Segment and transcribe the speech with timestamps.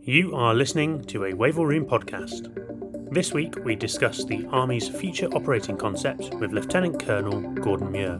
[0.00, 2.48] You are listening to a Wavell Room podcast.
[3.12, 8.16] This week we discuss the Army's future operating concept with Lieutenant Colonel Gordon Muir.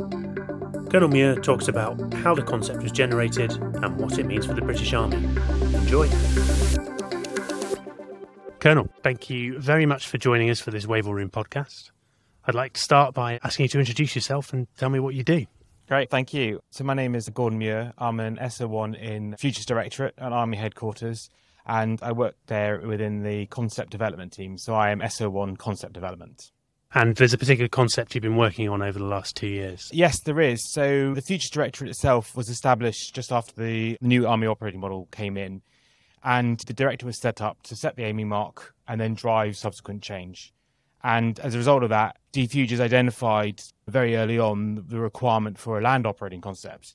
[0.91, 4.61] Colonel Muir talks about how the concept was generated and what it means for the
[4.61, 5.17] British Army.
[5.75, 6.09] Enjoy.
[8.61, 11.91] Colonel, thank you very much for joining us for this Wavell Room podcast.
[12.45, 15.25] I'd like to start by asking you to introduce yourself and tell me what you
[15.25, 15.47] do.
[15.89, 16.63] Great, thank you.
[16.71, 17.95] So my name is Gordon Muir.
[17.97, 21.31] I'm an SO1 in Futures Directorate at Army Headquarters,
[21.67, 24.59] and I work there within the concept development team.
[24.59, 26.51] So I am SO1 Concept Development.
[26.95, 29.89] And there's a particular concept you've been working on over the last two years.
[29.93, 30.61] Yes, there is.
[30.73, 35.39] So the Futures Directorate itself was established just after the new Army operating model came
[35.39, 35.63] in,
[36.23, 40.03] and the director was set up to set the aiming mark and then drive subsequent
[40.03, 40.53] change.
[41.03, 45.83] And as a result of that, DFutures identified very early on the requirement for a
[45.83, 46.95] land operating concept.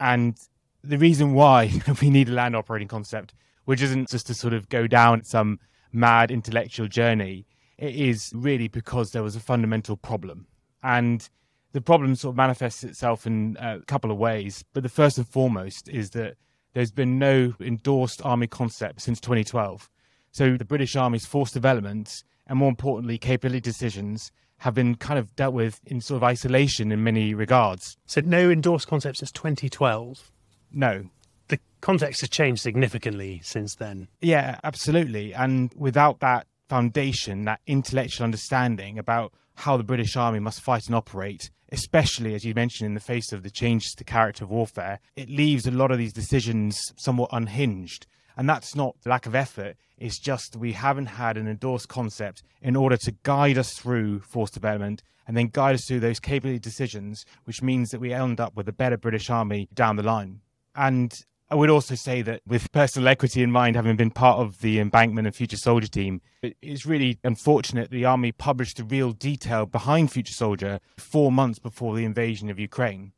[0.00, 0.36] And
[0.82, 3.34] the reason why we need a land operating concept,
[3.68, 5.60] which isn't just to sort of go down some
[5.92, 7.44] mad intellectual journey,
[7.76, 10.46] it is really because there was a fundamental problem.
[10.82, 11.28] And
[11.72, 14.64] the problem sort of manifests itself in a couple of ways.
[14.72, 16.36] But the first and foremost is that
[16.72, 19.90] there's been no endorsed army concept since 2012.
[20.30, 25.36] So the British Army's force development and more importantly, capability decisions have been kind of
[25.36, 27.98] dealt with in sort of isolation in many regards.
[28.06, 30.32] So, no endorsed concepts since 2012?
[30.72, 31.10] No.
[31.48, 34.08] The context has changed significantly since then.
[34.20, 35.34] Yeah, absolutely.
[35.34, 40.94] And without that foundation, that intellectual understanding about how the British Army must fight and
[40.94, 44.50] operate, especially as you mentioned in the face of the changes to the character of
[44.50, 48.06] warfare, it leaves a lot of these decisions somewhat unhinged.
[48.36, 52.76] And that's not lack of effort, it's just we haven't had an endorsed concept in
[52.76, 57.26] order to guide us through force development and then guide us through those capability decisions,
[57.44, 60.40] which means that we end up with a better British Army down the line.
[60.76, 61.12] And
[61.50, 64.78] I would also say that with personal equity in mind, having been part of the
[64.78, 69.64] embankment and Future Soldier team, it is really unfortunate the Army published the real detail
[69.64, 73.12] behind Future Soldier four months before the invasion of Ukraine.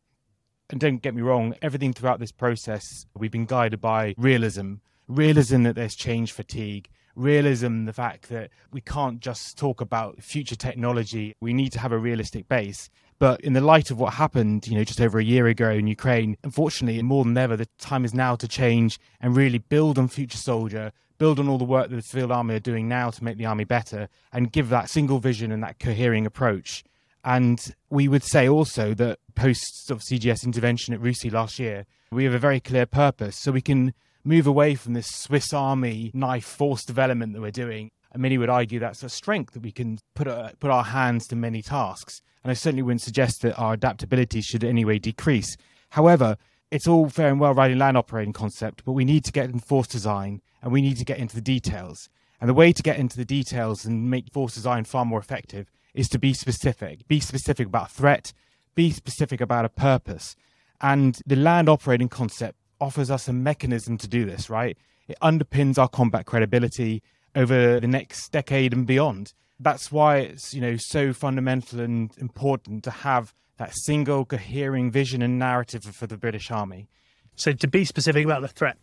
[0.71, 4.75] And don't get me wrong, everything throughout this process, we've been guided by realism
[5.11, 10.57] realism that there's change fatigue, realism, the fact that we can't just talk about future
[10.57, 11.35] technology.
[11.41, 12.89] We need to have a realistic base.
[13.21, 15.87] But in the light of what happened, you know, just over a year ago in
[15.87, 20.09] Ukraine, unfortunately, more than ever, the time is now to change and really build on
[20.09, 23.23] Future Soldier, build on all the work that the Field Army are doing now to
[23.23, 26.83] make the Army better, and give that single vision and that cohering approach.
[27.23, 32.25] And we would say also that post of CGS intervention at RUSI last year, we
[32.25, 33.37] have a very clear purpose.
[33.37, 33.93] So we can
[34.25, 37.91] move away from this Swiss Army knife force development that we're doing.
[38.13, 41.27] And many would argue that's a strength that we can put a, put our hands
[41.29, 42.23] to many tasks.
[42.43, 45.57] And I certainly wouldn't suggest that our adaptability should in any way decrease.
[45.91, 46.37] However,
[46.71, 49.59] it's all fair and well writing land operating concept, but we need to get in
[49.59, 52.09] force design and we need to get into the details.
[52.41, 55.71] And the way to get into the details and make force design far more effective
[55.95, 57.07] is to be specific.
[57.09, 58.33] Be specific about threat,
[58.75, 60.37] be specific about a purpose.
[60.81, 64.79] And the land operating concept offers us a mechanism to do this, right?
[65.07, 67.03] It underpins our combat credibility
[67.35, 69.33] over the next decade and beyond.
[69.59, 75.21] That's why it's, you know, so fundamental and important to have that single cohering vision
[75.21, 76.89] and narrative for the British Army.
[77.37, 78.79] So to be specific about the threat,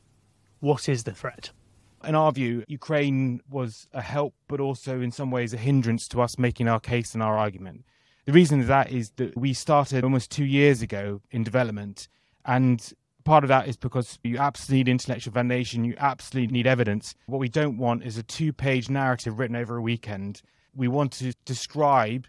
[0.60, 1.52] what is the threat?
[2.04, 6.22] In our view, Ukraine was a help, but also in some ways a hindrance to
[6.22, 7.86] us making our case and our argument.
[8.26, 12.08] The reason for that is that we started almost two years ago in development,
[12.46, 12.94] and
[13.28, 17.14] part of that is because you absolutely need intellectual foundation, you absolutely need evidence.
[17.26, 20.42] What we don't want is a two page narrative written over a weekend.
[20.74, 22.28] We want to describe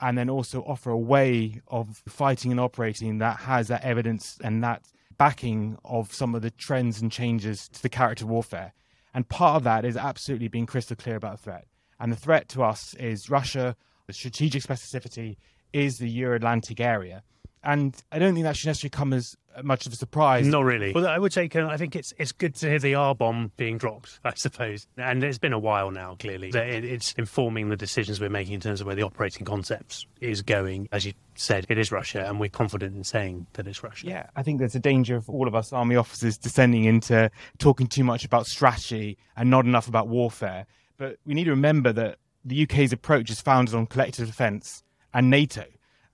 [0.00, 4.64] and then also offer a way of fighting and operating that has that evidence and
[4.64, 4.82] that
[5.16, 8.72] backing of some of the trends and changes to the character warfare.
[9.14, 11.66] And part of that is absolutely being crystal clear about the threat.
[12.00, 13.76] And the threat to us is Russia,
[14.08, 15.36] the strategic specificity
[15.72, 17.22] is the Euro Atlantic area.
[17.64, 20.46] And I don't think that should necessarily come as much of a surprise.
[20.46, 20.92] Not really.
[20.92, 23.78] Well, I would say I think it's it's good to hear the R bomb being
[23.78, 24.20] dropped.
[24.24, 26.16] I suppose, and it's been a while now.
[26.18, 30.06] Clearly, that it's informing the decisions we're making in terms of where the operating concepts
[30.20, 30.88] is going.
[30.92, 34.06] As you said, it is Russia, and we're confident in saying that it's Russia.
[34.06, 37.86] Yeah, I think there's a danger of all of us army officers descending into talking
[37.86, 40.66] too much about strategy and not enough about warfare.
[40.96, 44.82] But we need to remember that the UK's approach is founded on collective defence
[45.14, 45.64] and NATO.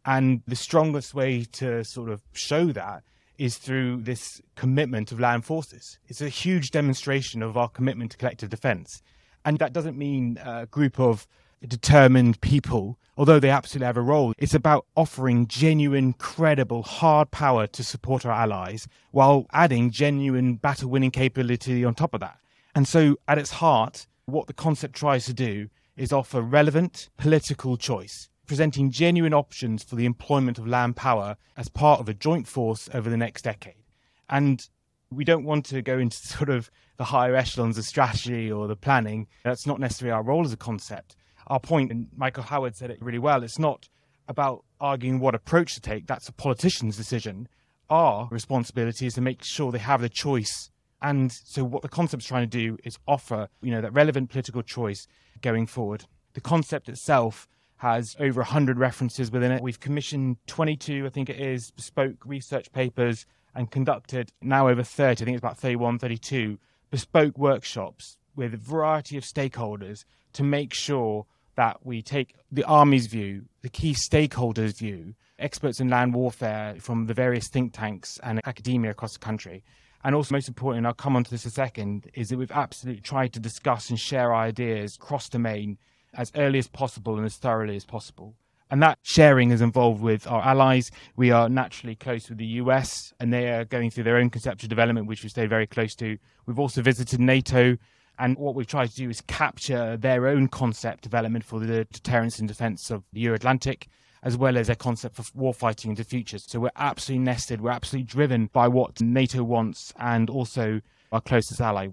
[0.08, 3.02] And the strongest way to sort of show that
[3.36, 5.98] is through this commitment of land forces.
[6.08, 9.02] It's a huge demonstration of our commitment to collective defense.
[9.44, 11.26] And that doesn't mean a group of
[11.66, 14.32] determined people, although they absolutely have a role.
[14.38, 20.88] It's about offering genuine, credible, hard power to support our allies while adding genuine battle
[20.88, 22.38] winning capability on top of that.
[22.74, 25.68] And so, at its heart, what the concept tries to do
[25.98, 31.68] is offer relevant political choice, presenting genuine options for the employment of land power as
[31.68, 33.84] part of a joint force over the next decade.
[34.28, 34.66] And
[35.10, 38.74] we don't want to go into sort of the higher echelons of strategy or the
[38.74, 39.28] planning.
[39.44, 41.14] That's not necessarily our role as a concept.
[41.46, 43.88] Our point, and Michael Howard said it really well, it's not
[44.26, 46.06] about arguing what approach to take.
[46.06, 47.48] That's a politician's decision.
[47.88, 50.70] Our responsibility is to make sure they have the choice.
[51.00, 54.62] And so what the concept's trying to do is offer, you know, that relevant political
[54.62, 55.06] choice
[55.40, 56.04] going forward.
[56.34, 57.48] The concept itself
[57.78, 59.62] has over 100 references within it.
[59.62, 65.10] We've commissioned 22, I think it is, bespoke research papers and conducted now over 30,
[65.10, 66.58] I think it's about 31, 32
[66.90, 71.26] bespoke workshops with a variety of stakeholders to make sure
[71.56, 77.06] that we take the Army's view, the key stakeholders' view, experts in land warfare from
[77.06, 79.64] the various think tanks and academia across the country.
[80.04, 82.52] And also, most important, and I'll come on to this a second, is that we've
[82.52, 85.78] absolutely tried to discuss and share ideas cross domain
[86.14, 88.34] as early as possible and as thoroughly as possible.
[88.70, 90.90] And that sharing is involved with our allies.
[91.16, 94.68] We are naturally close with the US, and they are going through their own conceptual
[94.68, 96.18] development, which we stay very close to.
[96.44, 97.78] We've also visited NATO,
[98.18, 102.38] and what we've tried to do is capture their own concept development for the deterrence
[102.38, 103.88] and defense of the Euro Atlantic,
[104.22, 106.38] as well as their concept for warfighting into the future.
[106.38, 111.60] So we're absolutely nested, we're absolutely driven by what NATO wants and also our closest
[111.60, 111.88] ally.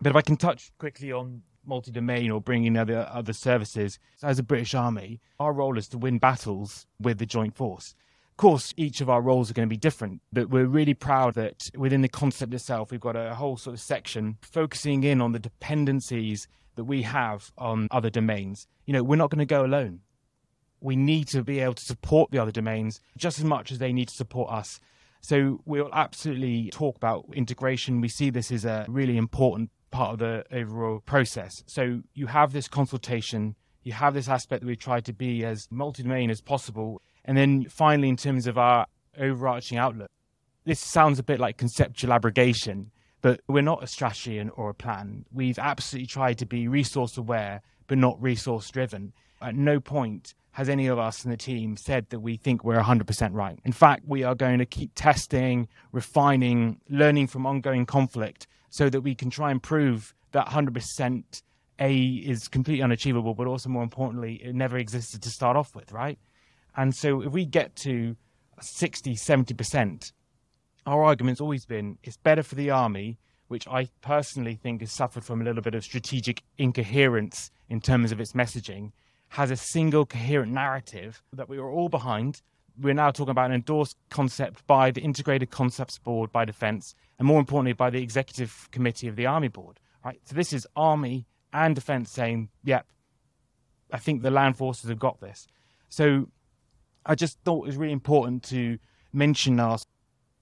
[0.00, 3.98] But if I can touch quickly on multi-domain or bringing other other services.
[4.16, 7.94] So as a British Army, our role is to win battles with the Joint Force.
[8.30, 11.34] Of course, each of our roles are going to be different, but we're really proud
[11.34, 15.32] that within the concept itself, we've got a whole sort of section focusing in on
[15.32, 18.66] the dependencies that we have on other domains.
[18.86, 20.00] You know, we're not going to go alone.
[20.80, 23.92] We need to be able to support the other domains just as much as they
[23.92, 24.80] need to support us.
[25.20, 28.00] So we'll absolutely talk about integration.
[28.00, 31.62] We see this as a really important part of the overall process.
[31.66, 33.54] So you have this consultation,
[33.84, 37.66] you have this aspect that we try to be as multi-domain as possible, and then
[37.68, 38.86] finally, in terms of our
[39.16, 40.10] overarching outlook,
[40.64, 42.90] this sounds a bit like conceptual abrogation,
[43.20, 45.24] but we're not a strategy or a plan.
[45.32, 49.12] We've absolutely tried to be resource aware, but not resource driven.
[49.40, 52.80] At no point has any of us in the team said that we think we're
[52.80, 53.58] 100% right.
[53.64, 59.02] In fact, we are going to keep testing, refining, learning from ongoing conflict so that
[59.02, 61.42] we can try and prove that 100%
[61.78, 65.92] A is completely unachievable, but also more importantly, it never existed to start off with,
[65.92, 66.18] right?
[66.74, 68.16] And so if we get to
[68.62, 70.12] 60, 70%,
[70.86, 75.22] our argument's always been it's better for the army, which I personally think has suffered
[75.22, 78.92] from a little bit of strategic incoherence in terms of its messaging,
[79.28, 82.40] has a single coherent narrative that we are all behind
[82.80, 87.26] we're now talking about an endorsed concept by the Integrated Concepts Board by Defence, and
[87.26, 89.78] more importantly, by the Executive Committee of the Army Board.
[90.04, 90.20] Right.
[90.24, 92.86] So this is Army and Defence saying, "Yep,
[93.92, 95.46] I think the land forces have got this."
[95.88, 96.28] So
[97.06, 98.78] I just thought it was really important to
[99.12, 99.78] mention our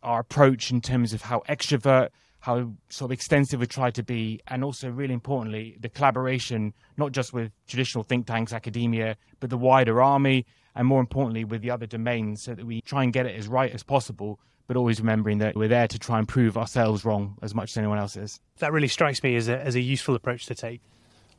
[0.03, 4.41] our approach in terms of how extrovert, how sort of extensive we try to be,
[4.47, 9.59] and also really importantly, the collaboration not just with traditional think tanks, academia, but the
[9.59, 13.27] wider army, and more importantly with the other domains so that we try and get
[13.27, 14.39] it as right as possible
[14.71, 17.77] but always remembering that we're there to try and prove ourselves wrong as much as
[17.77, 18.39] anyone else is.
[18.61, 20.81] That really strikes me as a, as a useful approach to take.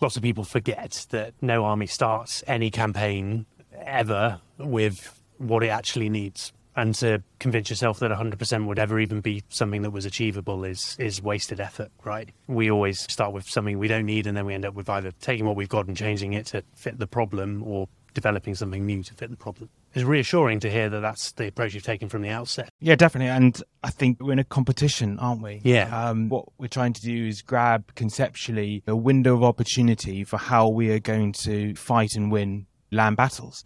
[0.02, 3.46] Lots of people forget that no army starts any campaign
[3.86, 6.52] ever with what it actually needs.
[6.76, 10.98] And to convince yourself that 100% would ever even be something that was achievable is
[11.00, 12.30] is wasted effort, right?
[12.48, 15.12] We always start with something we don't need, and then we end up with either
[15.22, 19.04] taking what we've got and changing it to fit the problem, or developing something new
[19.04, 19.70] to fit the problem.
[19.94, 22.70] It's reassuring to hear that that's the approach you've taken from the outset.
[22.80, 23.30] Yeah, definitely.
[23.30, 25.62] And I think we're in a competition, aren't we?
[25.64, 26.10] Yeah.
[26.10, 30.70] Um, what we're trying to do is grab conceptually a window of opportunity for how
[30.70, 33.64] we are going to fight and win land battles.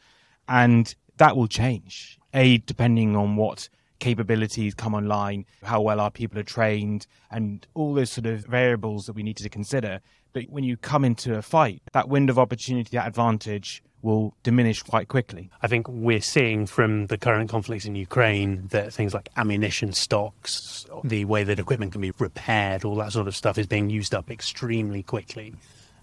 [0.47, 6.37] And that will change, A, depending on what capabilities come online, how well our people
[6.37, 10.01] are trained, and all those sort of variables that we need to consider.
[10.33, 14.83] But when you come into a fight, that window of opportunity, that advantage will diminish
[14.83, 15.50] quite quickly.
[15.62, 20.85] I think we're seeing from the current conflicts in Ukraine that things like ammunition stocks,
[21.03, 24.13] the way that equipment can be repaired, all that sort of stuff is being used
[24.13, 25.55] up extremely quickly.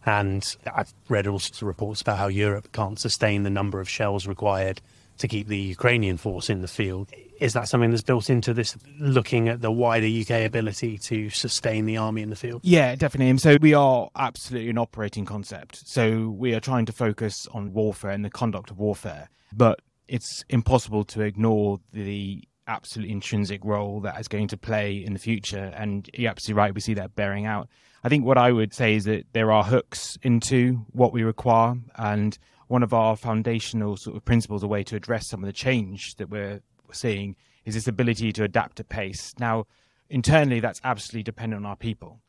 [0.05, 3.89] And I've read all sorts of reports about how Europe can't sustain the number of
[3.89, 4.81] shells required
[5.23, 7.09] to keep the Ukrainian force in the field.
[7.41, 11.87] Is that something that's built into this, looking at the wider UK ability to sustain
[11.87, 12.61] the army in the field?
[12.65, 13.31] Yeah, definitely.
[13.31, 15.89] And so we are absolutely an operating concept.
[15.89, 20.45] So we are trying to focus on warfare and the conduct of warfare, but it's
[20.49, 25.73] impossible to ignore the absolute intrinsic role that is going to play in the future.
[25.77, 27.69] And you're absolutely right, we see that bearing out.
[28.03, 31.77] I think what I would say is that there are hooks into what we require.
[31.95, 32.37] And
[32.69, 36.17] one of our foundational sort of principles, a way to address some of the change
[36.17, 36.61] that we're
[36.93, 39.35] seeing, is this ability to adapt at pace.
[39.39, 39.67] Now,
[40.11, 42.21] internally, that's absolutely dependent on our people.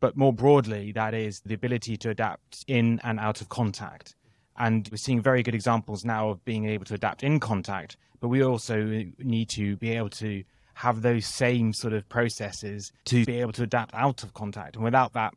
[0.00, 4.16] But more broadly, that is the ability to adapt in and out of contact.
[4.56, 8.28] And we're seeing very good examples now of being able to adapt in contact, but
[8.28, 10.42] we also need to be able to
[10.74, 14.76] have those same sort of processes to be able to adapt out of contact.
[14.76, 15.34] And without that,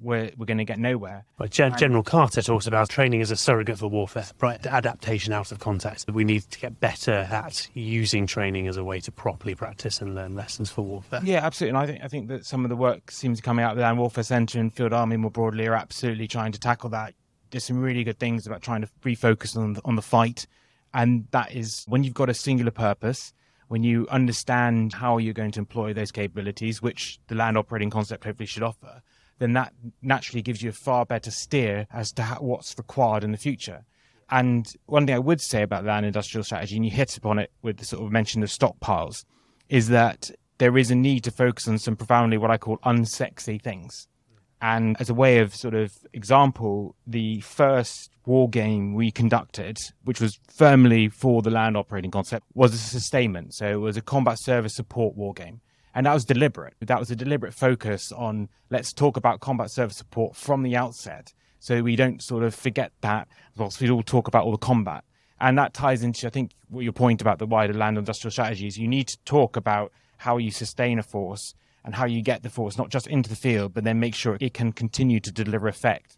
[0.00, 1.24] we're, we're going to get nowhere.
[1.38, 4.64] Well, Gen- General Carter talks about training as a surrogate for warfare, right?
[4.66, 6.10] Adaptation out of context.
[6.10, 10.14] We need to get better at using training as a way to properly practice and
[10.14, 11.20] learn lessons for warfare.
[11.24, 11.78] Yeah, absolutely.
[11.78, 13.72] And I think I think that some of the work seems to be coming out
[13.72, 16.90] of the Land Warfare Centre and Field Army more broadly are absolutely trying to tackle
[16.90, 17.14] that.
[17.50, 20.46] There's some really good things about trying to refocus on the, on the fight,
[20.92, 23.32] and that is when you've got a singular purpose
[23.68, 28.24] when you understand how you're going to employ those capabilities, which the land operating concept
[28.24, 29.02] hopefully should offer,
[29.38, 29.72] then that
[30.02, 33.84] naturally gives you a far better steer as to how, what's required in the future.
[34.30, 37.50] And one thing I would say about land industrial strategy, and you hit upon it
[37.62, 39.24] with the sort of mention of stockpiles,
[39.68, 43.60] is that there is a need to focus on some profoundly what I call unsexy
[43.60, 44.08] things.
[44.62, 50.20] And as a way of sort of example, the first war game we conducted, which
[50.20, 53.52] was firmly for the land operating concept, was a sustainment.
[53.52, 55.60] So it was a combat service support war game.
[55.94, 56.74] And that was deliberate.
[56.80, 61.32] That was a deliberate focus on let's talk about combat service support from the outset.
[61.60, 65.04] So we don't sort of forget that, whilst we all talk about all the combat.
[65.40, 68.78] And that ties into, I think, what your point about the wider land industrial strategies.
[68.78, 72.50] You need to talk about how you sustain a force and how you get the
[72.50, 75.68] force not just into the field, but then make sure it can continue to deliver
[75.68, 76.16] effect.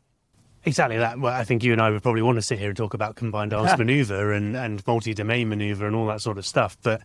[0.64, 1.20] Exactly that.
[1.20, 3.14] Well, I think you and I would probably want to sit here and talk about
[3.14, 6.76] combined arms maneuver and, and multi domain maneuver and all that sort of stuff.
[6.82, 7.02] But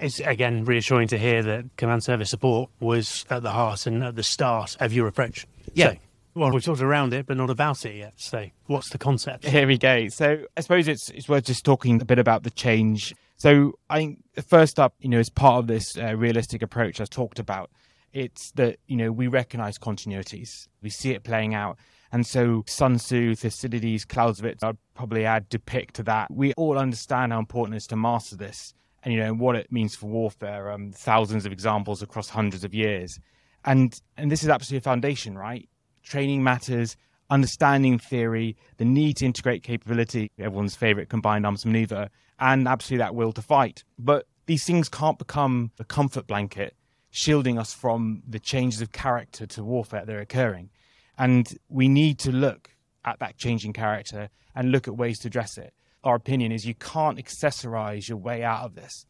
[0.00, 4.16] it's again reassuring to hear that combat service support was at the heart and at
[4.16, 5.46] the start of your approach.
[5.74, 5.92] Yeah.
[5.92, 5.98] So,
[6.34, 8.14] well, we've talked around it, but not about it yet.
[8.16, 9.46] So, what's the concept?
[9.46, 10.08] Here we go.
[10.08, 13.14] So, I suppose it's it's worth just talking a bit about the change.
[13.36, 17.10] So, I think first up, you know, as part of this uh, realistic approach I've
[17.10, 17.70] talked about,
[18.12, 21.78] it's that you know we recognise continuities, we see it playing out.
[22.12, 26.28] And so Sun Tzu, Thucydides, Clausewitz, I'd probably add du Picq to that.
[26.28, 29.72] We all understand how important it is to master this and you know what it
[29.72, 30.70] means for warfare.
[30.70, 33.18] Um, thousands of examples across hundreds of years,
[33.64, 35.68] and and this is absolutely a foundation, right?
[36.02, 36.96] Training matters,
[37.30, 43.14] understanding theory, the need to integrate capability, everyone's favorite combined arms maneuver, and absolutely that
[43.14, 43.84] will to fight.
[43.98, 46.74] But these things can't become a comfort blanket,
[47.10, 50.70] shielding us from the changes of character to warfare that are occurring,
[51.18, 52.70] and we need to look
[53.04, 55.72] at that changing character and look at ways to address it
[56.04, 59.06] our opinion is you can't accessorize your way out of this.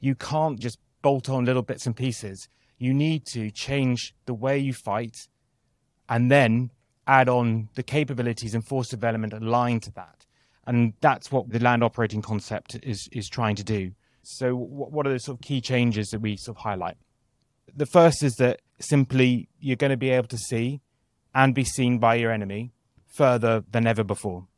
[0.00, 2.48] You can't just bolt on little bits and pieces.
[2.78, 5.28] You need to change the way you fight
[6.08, 6.70] and then
[7.06, 10.26] add on the capabilities and force development aligned to that.
[10.66, 13.92] And that's what the land operating concept is, is trying to do.
[14.22, 16.96] So, what are the sort of key changes that we sort of highlight?
[17.74, 20.80] The first is that simply you're going to be able to see
[21.32, 22.72] and be seen by your enemy
[23.06, 24.48] further than ever before.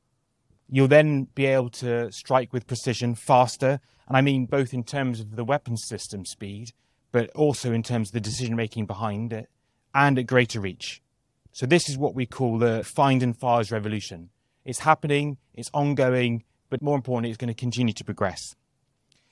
[0.70, 5.20] You'll then be able to strike with precision faster, and I mean both in terms
[5.20, 6.72] of the weapon system speed,
[7.10, 9.48] but also in terms of the decision making behind it,
[9.94, 11.02] and at greater reach.
[11.52, 14.30] So this is what we call the find and fires revolution.
[14.64, 18.54] It's happening, it's ongoing, but more importantly, it's going to continue to progress.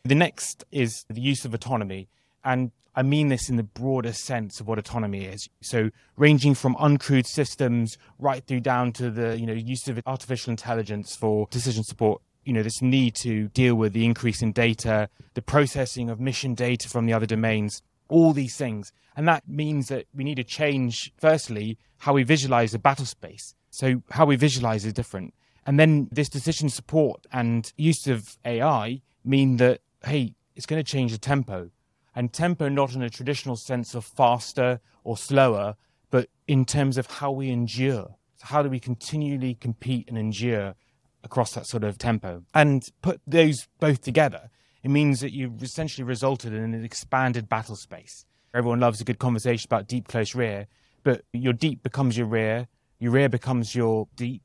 [0.05, 2.09] The next is the use of autonomy,
[2.47, 5.50] and I mean this in the broader sense of what autonomy is.
[5.61, 10.50] So ranging from uncrewed systems right through down to the, you know, use of artificial
[10.50, 12.23] intelligence for decision support.
[12.45, 16.55] You know, this need to deal with the increase in data, the processing of mission
[16.55, 18.93] data from the other domains, all these things.
[19.17, 23.55] And that means that we need to change, firstly, how we visualize the battle space.
[23.71, 25.35] So how we visualize is different.
[25.67, 30.91] And then this decision support and use of AI mean that, hey, it's going to
[30.91, 31.71] change the tempo
[32.17, 35.77] and tempo not in a traditional sense of faster or slower,
[36.11, 38.17] but in terms of how we endure.
[38.37, 40.75] So how do we continually compete and endure
[41.23, 42.43] across that sort of tempo?
[42.55, 44.49] And put those both together,
[44.83, 48.25] it means that you've essentially resulted in an expanded battle space.
[48.55, 50.69] Everyone loves a good conversation about deep close rear,
[51.05, 52.67] but your deep becomes your rear,
[52.99, 54.43] your rear becomes your deep,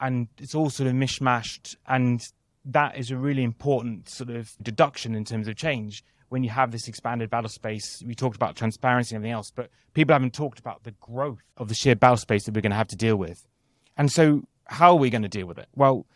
[0.00, 1.76] and it's all sort of mishmashed.
[1.86, 2.20] And
[2.64, 6.70] that is a really important sort of deduction in terms of change when you have
[6.70, 10.58] this expanded battle space, we talked about transparency and everything else, but people haven't talked
[10.58, 13.16] about the growth of the sheer battle space that we're going to have to deal
[13.16, 13.46] with.
[13.98, 15.68] And so, how are we going to deal with it?
[15.74, 16.06] Well,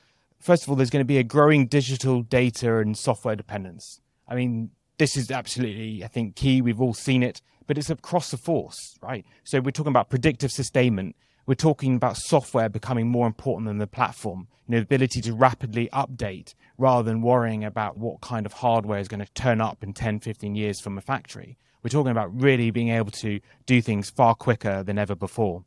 [0.40, 4.00] first of all, there's going to be a growing digital data and software dependence.
[4.26, 6.62] I mean, this is absolutely, I think, key.
[6.62, 7.42] We've all seen it.
[7.66, 9.26] but it's across the force, right?
[9.44, 11.14] So we're talking about predictive sustainment.
[11.47, 15.33] We're talking about software becoming more important than the platform, you know, the ability to
[15.33, 19.85] rapidly update rather than worrying about what kind of hardware is going to turn up
[19.85, 21.57] in 10, 15 years from a factory.
[21.85, 25.65] We're talking about really being able to do things far quicker than ever before.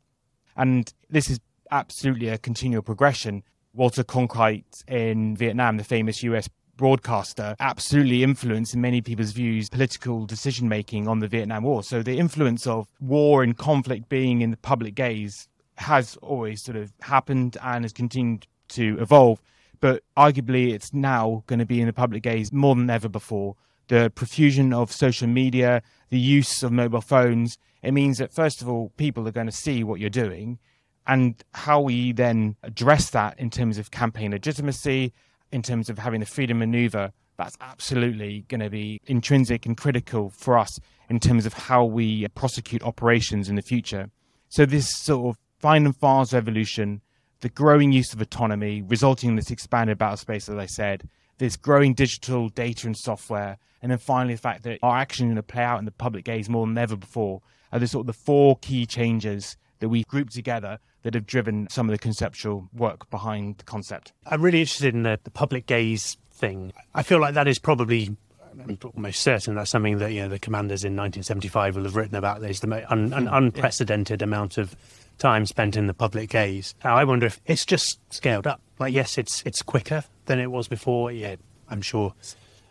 [0.54, 3.42] And this is absolutely a continual progression.
[3.72, 6.46] Walter Cronkite in Vietnam, the famous US
[6.76, 11.82] broadcaster, absolutely influenced in many people's views political decision making on the Vietnam War.
[11.82, 15.48] So the influence of war and conflict being in the public gaze
[15.80, 19.40] has always sort of happened and has continued to evolve.
[19.80, 23.56] But arguably, it's now going to be in the public gaze more than ever before.
[23.88, 28.68] The profusion of social media, the use of mobile phones, it means that, first of
[28.68, 30.58] all, people are going to see what you're doing
[31.06, 35.12] and how we then address that in terms of campaign legitimacy,
[35.50, 40.28] in terms of having the freedom maneuver, that's absolutely going to be intrinsic and critical
[40.28, 44.10] for us in terms of how we prosecute operations in the future.
[44.50, 47.00] So this sort of find and fast revolution,
[47.40, 51.56] the growing use of autonomy, resulting in this expanded battle space, as I said, this
[51.56, 55.36] growing digital data and software, and then finally the fact that our action is going
[55.36, 57.40] to play out in the public gaze more than ever before
[57.72, 61.66] are the sort of the four key changes that we've grouped together that have driven
[61.70, 64.12] some of the conceptual work behind the concept.
[64.26, 66.72] I'm really interested in the, the public gaze thing.
[66.94, 68.16] I feel like that is probably
[68.52, 72.16] I'm almost certain that's something that you know the commanders in 1975 will have written
[72.16, 72.40] about.
[72.40, 74.74] There's the un, an unprecedented amount of
[75.20, 76.74] time spent in the public gaze.
[76.82, 78.60] Now, I wonder if it's just scaled up.
[78.78, 81.12] Like, yes, it's it's quicker than it was before.
[81.12, 81.36] Yeah,
[81.68, 82.14] I'm sure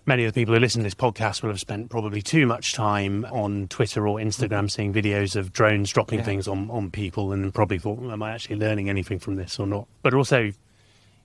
[0.06, 2.74] many of the people who listen to this podcast will have spent probably too much
[2.74, 6.25] time on Twitter or Instagram seeing videos of drones dropping yeah.
[6.25, 9.68] things on, on people and probably thought, am I actually learning anything from this or
[9.68, 9.88] not?
[10.01, 10.51] But also,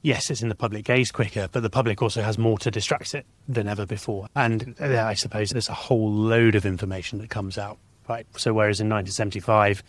[0.03, 3.15] yes, it's in the public gaze quicker, but the public also has more to distract
[3.15, 4.29] it than ever before.
[4.37, 8.27] And I suppose there's a whole load of information that comes out, right?
[8.37, 9.83] So whereas in 1975,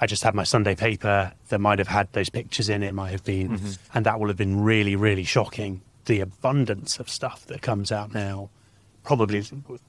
[0.00, 3.10] I just had my Sunday paper that might have had those pictures in it, might
[3.10, 3.70] have been, mm-hmm.
[3.94, 8.12] and that will have been really, really shocking the abundance of stuff that comes out
[8.12, 8.50] now
[9.04, 9.42] probably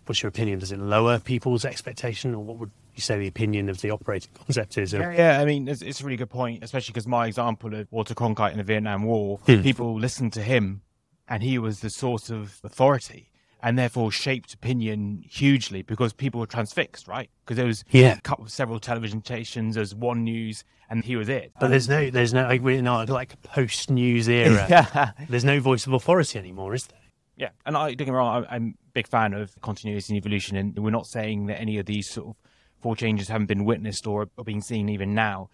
[0.05, 3.69] what's your opinion does it lower people's expectation or what would you say the opinion
[3.69, 6.63] of the operating concept is yeah, yeah i mean it's, it's, a really good point
[6.63, 9.61] especially because my example of walter cronkite in the vietnam war hmm.
[9.61, 10.81] people listened to him
[11.27, 13.29] and he was the source of authority
[13.63, 17.29] and therefore shaped opinion hugely because people were transfixed, right?
[17.43, 18.17] Because there was yeah.
[18.17, 21.53] A couple of several television stations, there's one news, and he was it.
[21.59, 24.67] But there's no, there's no, like, we're not like post news era.
[24.69, 25.11] yeah.
[25.29, 26.99] There's no voice of authority anymore, is there?
[27.37, 30.57] Yeah, and I don't get me wrong, I'm a big fan of continuity and evolution,
[30.57, 32.35] and we're not saying that any of these sort of
[32.79, 35.49] four changes haven't been witnessed or are being seen even now.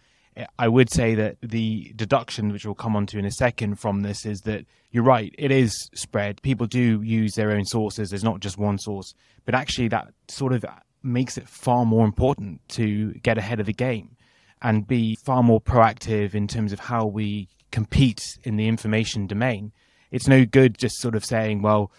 [0.58, 4.02] I would say that the deduction, which we'll come on to in a second from
[4.02, 6.42] this, is that you're right, it is spread.
[6.42, 8.10] People do use their own sources.
[8.10, 9.14] There's not just one source,
[9.46, 10.66] but actually that sort of
[11.04, 14.16] makes it far more important to get ahead of the game
[14.62, 19.72] and be far more proactive in terms of how we compete in the information domain.
[20.12, 21.92] It's no good just sort of saying, well,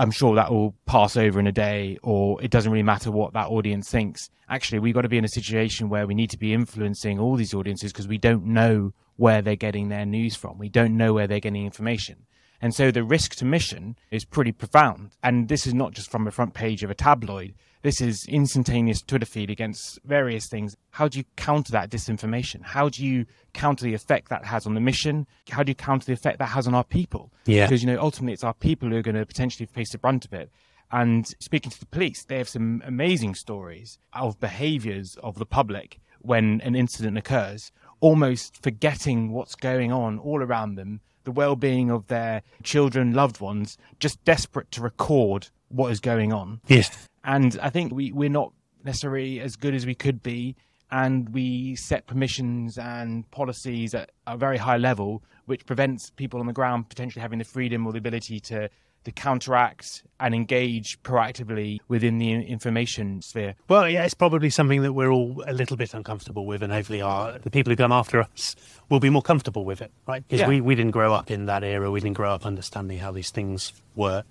[0.00, 3.34] I'm sure that will pass over in a day, or it doesn't really matter what
[3.34, 4.30] that audience thinks.
[4.48, 7.36] Actually, we've got to be in a situation where we need to be influencing all
[7.36, 10.56] these audiences because we don't know where they're getting their news from.
[10.56, 12.24] We don't know where they're getting information.
[12.62, 15.12] And so the risk to mission is pretty profound.
[15.22, 17.54] And this is not just from the front page of a tabloid.
[17.82, 20.76] This is instantaneous Twitter feed against various things.
[20.90, 22.62] How do you counter that disinformation?
[22.62, 25.26] How do you counter the effect that has on the mission?
[25.48, 27.32] How do you counter the effect that has on our people?
[27.46, 27.64] Yeah.
[27.64, 30.26] Because, you know, ultimately it's our people who are going to potentially face the brunt
[30.26, 30.50] of it.
[30.92, 36.00] And speaking to the police, they have some amazing stories of behaviors of the public
[36.20, 41.90] when an incident occurs, almost forgetting what's going on all around them the well being
[41.90, 46.60] of their children, loved ones, just desperate to record what is going on.
[46.66, 47.08] Yes.
[47.22, 48.52] And I think we, we're not
[48.84, 50.56] necessarily as good as we could be.
[50.90, 56.46] And we set permissions and policies at a very high level, which prevents people on
[56.46, 58.68] the ground potentially having the freedom or the ability to
[59.04, 63.54] to counteract and engage proactively within the information sphere?
[63.68, 67.00] Well, yeah, it's probably something that we're all a little bit uncomfortable with, and hopefully,
[67.00, 68.56] our the people who come after us
[68.88, 70.22] will be more comfortable with it, right?
[70.26, 70.48] Because yeah.
[70.48, 73.30] we, we didn't grow up in that era, we didn't grow up understanding how these
[73.30, 74.26] things work,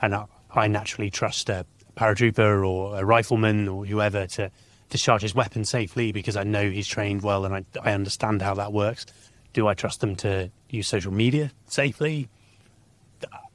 [0.00, 4.50] and I, I naturally trust a paratrooper or a rifleman or whoever to
[4.88, 8.54] discharge his weapon safely because I know he's trained well and I, I understand how
[8.54, 9.06] that works.
[9.52, 12.28] Do I trust them to use social media safely?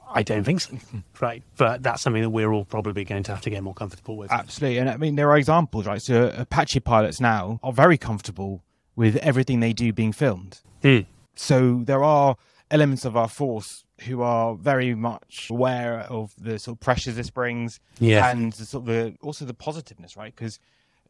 [0.09, 0.77] I don't think so.
[1.21, 1.43] right.
[1.57, 4.31] But that's something that we're all probably going to have to get more comfortable with.
[4.31, 4.77] Absolutely.
[4.77, 6.01] And I mean, there are examples, right?
[6.01, 8.63] So Apache pilots now are very comfortable
[8.95, 10.61] with everything they do being filmed.
[10.83, 11.05] Mm.
[11.35, 12.35] So there are
[12.71, 17.29] elements of our force who are very much aware of the sort of pressures this
[17.29, 18.29] brings yeah.
[18.29, 20.35] and the sort of the, also the positiveness, right?
[20.35, 20.59] Because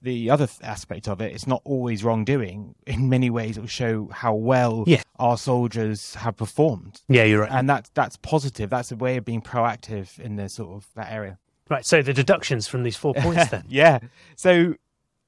[0.02, 2.76] the other th- aspect of it, it's not always wrongdoing.
[2.88, 5.02] In many ways, it will show how well Yeah.
[5.20, 7.52] our soldiers have performed, Yeah, you're right.
[7.52, 8.70] and that's that's positive.
[8.70, 11.38] That's a way of being proactive in the sort of that area.
[11.70, 11.86] Right.
[11.86, 13.66] So the deductions from these four points then.
[13.68, 14.00] yeah.
[14.36, 14.76] So,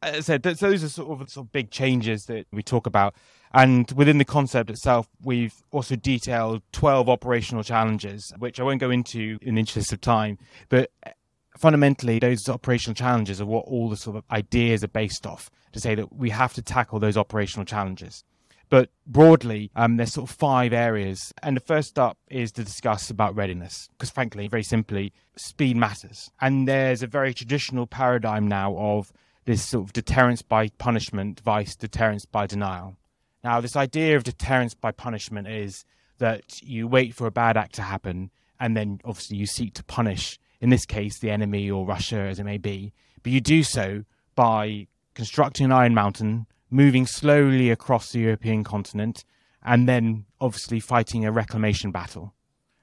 [0.01, 2.87] as I said, th- those are sort of sort of big changes that we talk
[2.87, 3.13] about.
[3.51, 8.91] And within the concept itself, we've also detailed 12 operational challenges, which I won't go
[8.91, 10.37] into in the interest of time.
[10.69, 10.91] But
[11.59, 15.79] fundamentally, those operational challenges are what all the sort of ideas are based off to
[15.79, 18.23] say that we have to tackle those operational challenges.
[18.69, 21.33] But broadly, um, there's sort of five areas.
[21.41, 23.89] And the first up is to discuss about readiness.
[23.91, 26.31] Because frankly, very simply, speed matters.
[26.39, 29.11] And there's a very traditional paradigm now of
[29.45, 32.95] this sort of deterrence by punishment vice deterrence by denial.
[33.43, 35.83] Now, this idea of deterrence by punishment is
[36.19, 39.83] that you wait for a bad act to happen and then obviously you seek to
[39.83, 42.93] punish, in this case, the enemy or Russia as it may be.
[43.23, 44.03] But you do so
[44.35, 49.23] by constructing an Iron Mountain, moving slowly across the European continent,
[49.63, 52.33] and then obviously fighting a reclamation battle.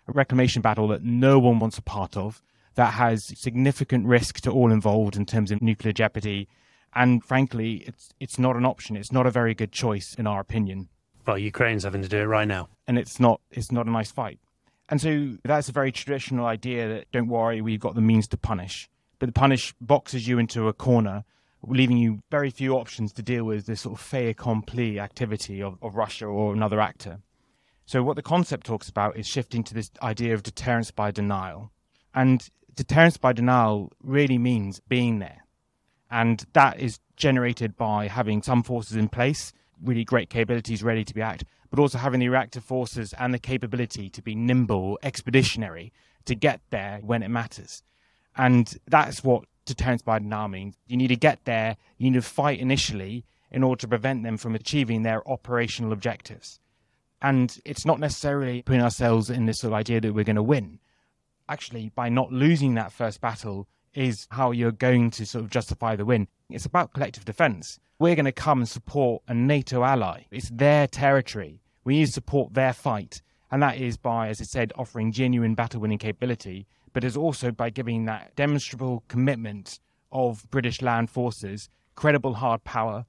[0.09, 2.43] A reclamation battle that no one wants a part of,
[2.75, 6.49] that has significant risk to all involved in terms of nuclear jeopardy.
[6.95, 8.97] And frankly, it's it's not an option.
[8.97, 10.89] It's not a very good choice in our opinion.
[11.27, 12.69] Well, Ukraine's having to do it right now.
[12.87, 14.39] And it's not it's not a nice fight.
[14.89, 18.37] And so that's a very traditional idea that don't worry, we've got the means to
[18.37, 18.89] punish.
[19.19, 21.25] But the punish boxes you into a corner,
[21.67, 25.77] leaving you very few options to deal with this sort of fait accompli activity of,
[25.83, 27.19] of Russia or another actor.
[27.87, 31.71] So what the concept talks about is shifting to this idea of deterrence by denial.
[32.15, 35.45] And deterrence by denial really means being there.
[36.11, 41.15] And that is generated by having some forces in place, really great capabilities ready to
[41.15, 45.93] be act, but also having the reactive forces and the capability to be nimble, expeditionary,
[46.25, 47.83] to get there when it matters.
[48.37, 50.77] And that's what deterrence by denial means.
[50.87, 54.37] You need to get there, you need to fight initially in order to prevent them
[54.37, 56.61] from achieving their operational objectives.
[57.23, 60.43] And it's not necessarily putting ourselves in this sort of idea that we're going to
[60.43, 60.81] win.
[61.49, 65.97] Actually, by not losing that first battle is how you're going to sort of justify
[65.97, 66.29] the win.
[66.51, 67.79] It's about collective defense.
[67.99, 70.25] We're going to come and support a NATO ally.
[70.31, 71.63] It's their territory.
[71.85, 73.23] We need to support their fight.
[73.51, 77.51] And that is by, as I said, offering genuine battle winning capability, but it's also
[77.51, 79.81] by giving that demonstrable commitment
[80.13, 83.07] of British land forces, credible hard power,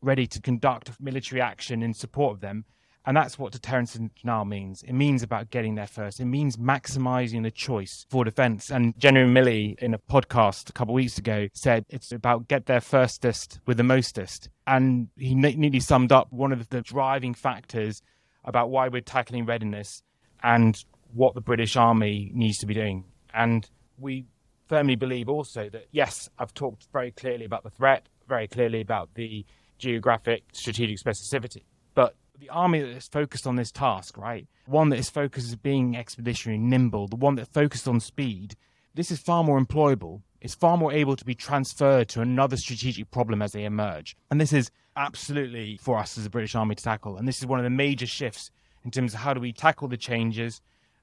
[0.00, 2.64] ready to conduct military action in support of them.
[3.08, 4.82] And that's what deterrence and denial means.
[4.82, 6.20] It means about getting there first.
[6.20, 8.70] It means maximizing the choice for defense.
[8.70, 12.66] And General Milley, in a podcast a couple of weeks ago, said it's about get
[12.66, 14.50] there firstest with the mostest.
[14.66, 18.02] And he neatly summed up one of the driving factors
[18.44, 20.02] about why we're tackling readiness
[20.42, 23.04] and what the British Army needs to be doing.
[23.32, 23.66] And
[23.98, 24.26] we
[24.66, 29.14] firmly believe also that, yes, I've talked very clearly about the threat, very clearly about
[29.14, 29.46] the
[29.78, 31.62] geographic strategic specificity.
[31.94, 34.46] But the army that is focused on this task, right?
[34.66, 38.54] One that is focused on being expeditionary, nimble, the one that focused on speed,
[38.94, 40.22] this is far more employable.
[40.40, 44.16] It's far more able to be transferred to another strategic problem as they emerge.
[44.30, 47.16] And this is absolutely for us as a British Army to tackle.
[47.16, 48.50] And this is one of the major shifts
[48.84, 50.60] in terms of how do we tackle the changes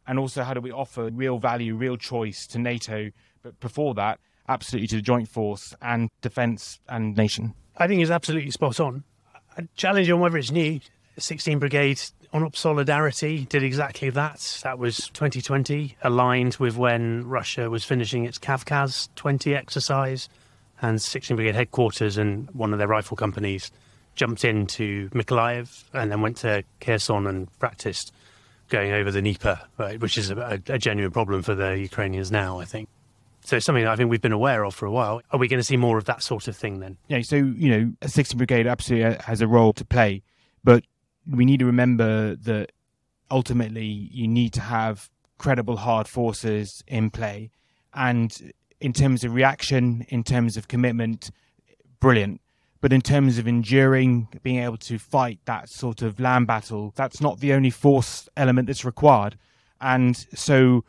[0.08, 3.12] and also how do we offer real value, real choice to NATO.
[3.44, 7.54] But before that, absolutely to the joint force and defence and nation.
[7.78, 9.04] I think is absolutely spot on.
[9.58, 10.80] I challenge on whether it's new.
[11.18, 12.02] 16 Brigade
[12.34, 14.60] on up solidarity did exactly that.
[14.64, 20.28] That was 2020, aligned with when Russia was finishing its Kavkaz 20 exercise,
[20.82, 23.72] and 16 Brigade headquarters and one of their rifle companies
[24.16, 28.14] jumped into Mykolaiv and then went to Kherson and practiced
[28.70, 32.60] going over the Dnieper, right, which is a, a genuine problem for the Ukrainians now,
[32.60, 32.90] I think.
[33.42, 35.22] So it's something that I think we've been aware of for a while.
[35.32, 36.98] Are we going to see more of that sort of thing then?
[37.08, 40.24] Yeah, so, you know, a 16 Brigade absolutely has a role to play,
[40.64, 40.84] but
[41.30, 42.72] we need to remember that
[43.32, 47.52] ultimately you need to have credible hard forces in play.
[47.94, 51.32] And in terms of reaction, in terms of commitment,
[52.00, 52.42] brilliant.
[52.82, 57.20] But in terms of enduring, being able to fight that sort of land battle, that's
[57.20, 59.38] not the only force element that's required.
[59.82, 60.84] And so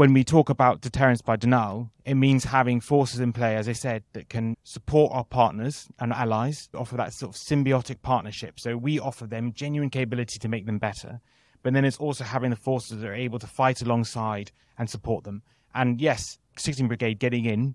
[0.00, 3.74] when we talk about deterrence by denial, it means having forces in play, as I
[3.74, 8.58] said, that can support our partners and allies, offer that sort of symbiotic partnership.
[8.58, 11.20] So we offer them genuine capability to make them better.
[11.62, 15.24] But then it's also having the forces that are able to fight alongside and support
[15.24, 15.42] them.
[15.74, 17.74] And yes, 16 Brigade getting in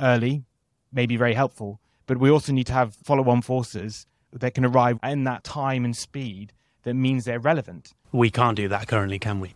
[0.00, 0.44] early
[0.94, 4.64] may be very helpful, but we also need to have follow on forces that can
[4.64, 7.92] arrive in that time and speed that means they're relevant.
[8.12, 9.52] We can't do that currently, can we?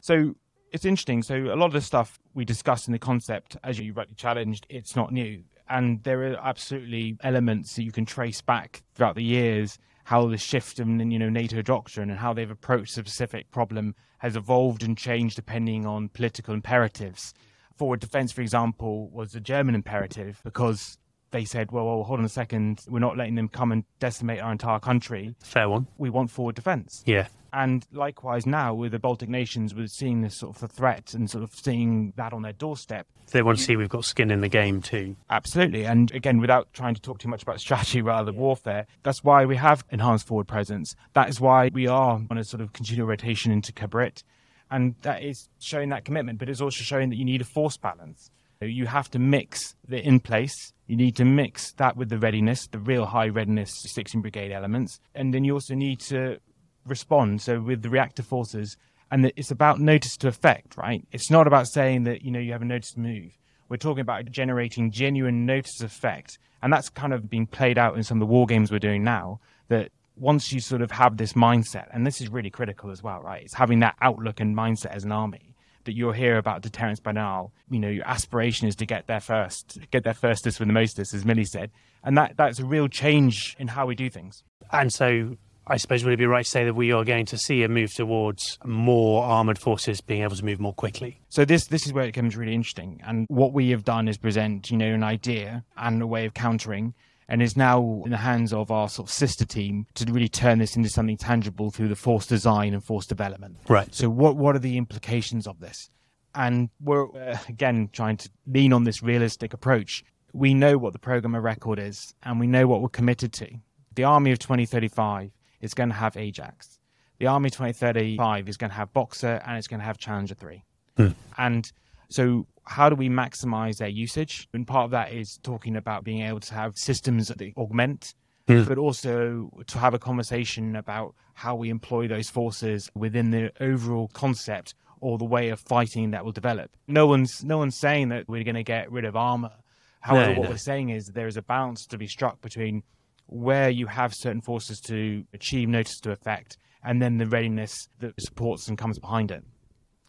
[0.00, 0.36] So
[0.72, 1.22] it's interesting.
[1.22, 4.66] So a lot of the stuff we discussed in the concept, as you rightly challenged,
[4.68, 5.42] it's not new.
[5.68, 10.38] And there are absolutely elements that you can trace back throughout the years how the
[10.38, 14.84] shift in you know NATO doctrine and how they've approached the specific problem has evolved
[14.84, 17.34] and changed depending on political imperatives.
[17.74, 20.98] Forward defense, for example, was a German imperative because
[21.30, 24.40] they said, well, well, hold on a second, we're not letting them come and decimate
[24.40, 25.34] our entire country.
[25.42, 25.86] Fair one.
[25.98, 27.02] We want forward defense.
[27.06, 27.28] Yeah.
[27.52, 31.30] And likewise now with the Baltic nations, we're seeing this sort of a threat and
[31.30, 33.06] sort of seeing that on their doorstep.
[33.30, 35.16] They want to see we've got skin in the game too.
[35.30, 35.86] Absolutely.
[35.86, 39.46] And again, without trying to talk too much about strategy rather than warfare, that's why
[39.46, 40.94] we have enhanced forward presence.
[41.14, 44.22] That is why we are on a sort of continual rotation into Cabrit.
[44.70, 47.76] And that is showing that commitment, but it's also showing that you need a force
[47.76, 48.30] balance.
[48.60, 50.72] You have to mix the in place.
[50.86, 55.00] You need to mix that with the readiness, the real high readiness 16 Brigade elements.
[55.14, 56.38] And then you also need to
[56.86, 57.42] respond.
[57.42, 58.76] So with the reactive forces,
[59.10, 61.04] and it's about notice to effect, right?
[61.12, 63.36] It's not about saying that, you know, you have a notice to move.
[63.68, 66.38] We're talking about generating genuine notice effect.
[66.62, 69.04] And that's kind of being played out in some of the war games we're doing
[69.04, 73.02] now, that once you sort of have this mindset, and this is really critical as
[73.02, 73.42] well, right?
[73.42, 75.45] It's having that outlook and mindset as an army
[75.86, 77.52] that you'll hear about deterrence by now.
[77.70, 81.14] You know, your aspiration is to get there first, get there firstest with the mostest,
[81.14, 81.70] as Milley said.
[82.04, 84.44] And that, that's a real change in how we do things.
[84.70, 85.36] And so
[85.68, 87.68] I suppose would it be right to say that we are going to see a
[87.68, 91.20] move towards more armored forces being able to move more quickly?
[91.28, 93.00] So this this is where it becomes really interesting.
[93.04, 96.34] And what we have done is present, you know, an idea and a way of
[96.34, 96.94] countering
[97.28, 100.58] and is now in the hands of our sort of sister team to really turn
[100.58, 103.56] this into something tangible through the force design and force development.
[103.68, 103.92] Right.
[103.94, 105.90] So what what are the implications of this?
[106.34, 110.04] And we're uh, again trying to lean on this realistic approach.
[110.32, 113.48] We know what the program of record is, and we know what we're committed to.
[113.94, 116.78] The army of 2035 is going to have Ajax.
[117.18, 120.62] The Army 2035 is going to have Boxer and it's going to have Challenger 3.
[120.96, 121.08] Hmm.
[121.38, 121.72] And
[122.08, 124.48] so, how do we maximize their usage?
[124.52, 128.14] And part of that is talking about being able to have systems that augment,
[128.48, 128.64] hmm.
[128.64, 134.08] but also to have a conversation about how we employ those forces within the overall
[134.08, 136.70] concept or the way of fighting that will develop.
[136.88, 139.52] No one's no one's saying that we're going to get rid of armor.
[140.00, 140.50] However, no, what no.
[140.50, 142.82] we're saying is there is a balance to be struck between
[143.26, 148.14] where you have certain forces to achieve notice to effect, and then the readiness that
[148.20, 149.44] supports and comes behind it.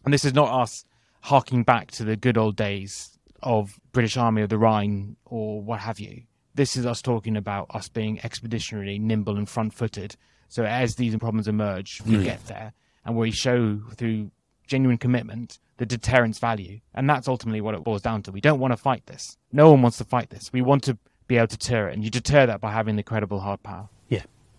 [0.04, 0.84] And this is not us
[1.22, 5.80] harking back to the good old days of British Army of the Rhine or what
[5.80, 6.22] have you.
[6.54, 10.16] This is us talking about us being expeditionary, nimble, and front footed.
[10.48, 12.24] So as these problems emerge, we mm.
[12.24, 12.72] get there
[13.04, 14.30] and we show through
[14.66, 16.80] genuine commitment the deterrence value.
[16.94, 18.32] And that's ultimately what it boils down to.
[18.32, 19.36] We don't want to fight this.
[19.52, 20.52] No one wants to fight this.
[20.52, 21.94] We want to be able to deter it.
[21.94, 23.88] And you deter that by having the credible hard power.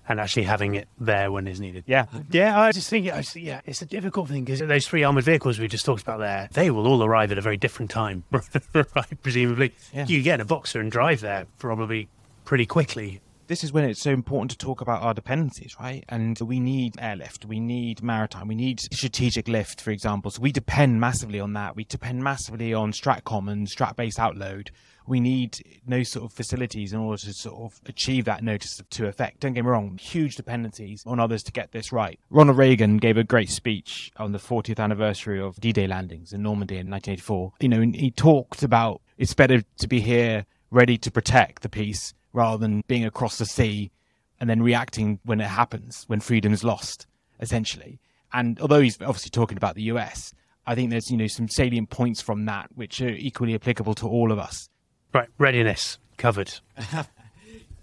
[0.09, 1.83] And actually having it there when it's needed.
[1.85, 2.07] Yeah.
[2.31, 5.67] Yeah, I just think, yeah, it's a difficult thing because those three armoured vehicles we
[5.67, 9.21] just talked about there, they will all arrive at a very different time, right?
[9.21, 9.71] Presumably.
[9.93, 10.07] Yeah.
[10.07, 12.09] You get a Boxer and drive there probably
[12.43, 16.05] pretty quickly this is when it's so important to talk about our dependencies, right?
[16.07, 20.29] And we need airlift, we need maritime, we need strategic lift, for example.
[20.31, 21.75] So we depend massively on that.
[21.75, 24.69] We depend massively on Stratcom and Strat-based outload
[25.09, 25.57] we need
[25.87, 29.39] those sort of facilities in order to sort of achieve that notice to effect.
[29.39, 32.19] Don't get me wrong, huge dependencies on others to get this right.
[32.29, 36.75] Ronald Reagan gave a great speech on the 40th anniversary of D-Day landings in Normandy
[36.75, 37.53] in 1984.
[37.59, 42.13] You know, he talked about it's better to be here ready to protect the peace
[42.33, 43.91] rather than being across the sea
[44.39, 47.07] and then reacting when it happens, when freedom is lost,
[47.39, 47.99] essentially.
[48.31, 50.33] And although he's obviously talking about the US,
[50.65, 54.07] I think there's you know some salient points from that which are equally applicable to
[54.07, 54.69] all of us.
[55.13, 56.53] Right, readiness covered.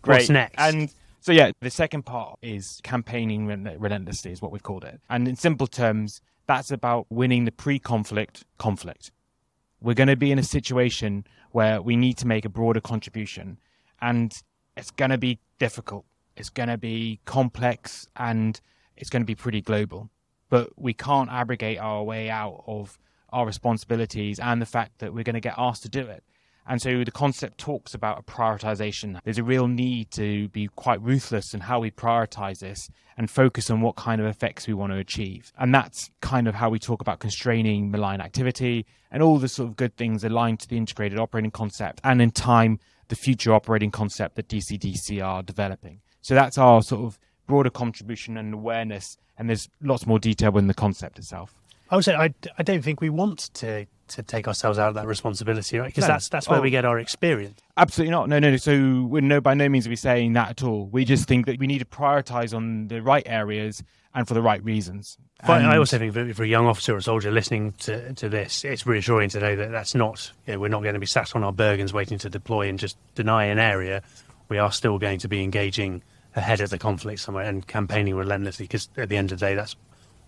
[0.02, 0.18] Great.
[0.18, 0.54] What's next?
[0.58, 5.00] And so yeah, the second part is campaigning relentlessly, is what we've called it.
[5.10, 9.10] And in simple terms, that's about winning the pre-conflict conflict.
[9.80, 13.58] We're going to be in a situation where we need to make a broader contribution,
[14.00, 14.32] and
[14.76, 16.04] it's going to be difficult.
[16.36, 18.60] It's going to be complex, and
[18.96, 20.10] it's going to be pretty global.
[20.48, 22.98] But we can't abrogate our way out of
[23.30, 26.22] our responsibilities and the fact that we're going to get asked to do it.
[26.68, 29.20] And so the concept talks about a prioritization.
[29.22, 33.70] There's a real need to be quite ruthless in how we prioritize this and focus
[33.70, 35.52] on what kind of effects we want to achieve.
[35.58, 39.68] And that's kind of how we talk about constraining malign activity and all the sort
[39.68, 43.90] of good things aligned to the integrated operating concept and in time, the future operating
[43.90, 46.00] concept that DCDC are developing.
[46.22, 49.16] So that's our sort of broader contribution and awareness.
[49.38, 51.54] And there's lots more detail in the concept itself.
[51.90, 54.94] I would say I, I don't think we want to to take ourselves out of
[54.94, 55.86] that responsibility, right?
[55.86, 56.08] Because no.
[56.08, 56.62] that's that's where oh.
[56.62, 57.60] we get our experience.
[57.76, 58.28] Absolutely not.
[58.28, 58.50] No, no.
[58.50, 58.56] no.
[58.56, 60.86] So we're no by no means are we saying that at all.
[60.86, 63.82] We just think that we need to prioritize on the right areas
[64.16, 65.18] and for the right reasons.
[65.46, 68.64] But And- I also think for, a young officer or soldier listening to, to this,
[68.64, 71.36] it's reassuring to know that that's not, you know, we're not going to be sat
[71.36, 74.02] on our Bergens waiting to deploy and just deny an area.
[74.48, 76.02] We are still going to be engaging
[76.34, 79.54] ahead of the conflict somewhere and campaigning relentlessly because at the end of the day,
[79.54, 79.76] that's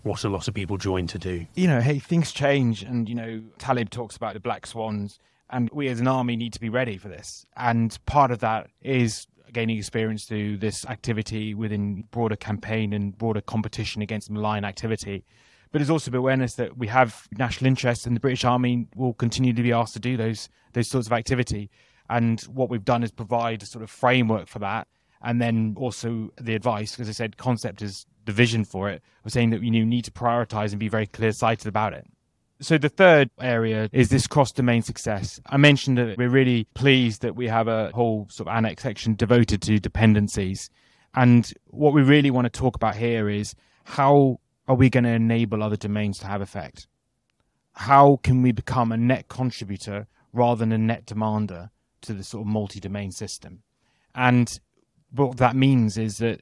[0.03, 1.45] what a lot of people join to do.
[1.55, 5.69] you know, hey, things change, and you know, Taleb talks about the black swans, and
[5.73, 7.45] we as an army need to be ready for this.
[7.57, 13.41] And part of that is gaining experience through this activity within broader campaign and broader
[13.41, 15.25] competition against malign activity.
[15.71, 19.53] But there's also awareness that we have national interest, and the British Army will continue
[19.53, 21.69] to be asked to do those those sorts of activity.
[22.09, 24.87] And what we've done is provide a sort of framework for that,
[25.21, 29.31] and then also the advice, as I said concept is the vision for it, of
[29.31, 32.07] saying that you need to prioritize and be very clear sighted about it.
[32.61, 35.39] So the third area is this cross-domain success.
[35.45, 39.15] I mentioned that we're really pleased that we have a whole sort of annex section
[39.15, 40.69] devoted to dependencies.
[41.15, 45.11] And what we really want to talk about here is how are we going to
[45.11, 46.87] enable other domains to have effect?
[47.73, 52.41] How can we become a net contributor rather than a net demander to the sort
[52.41, 53.63] of multi-domain system?
[54.13, 54.59] And
[55.11, 56.41] what that means is that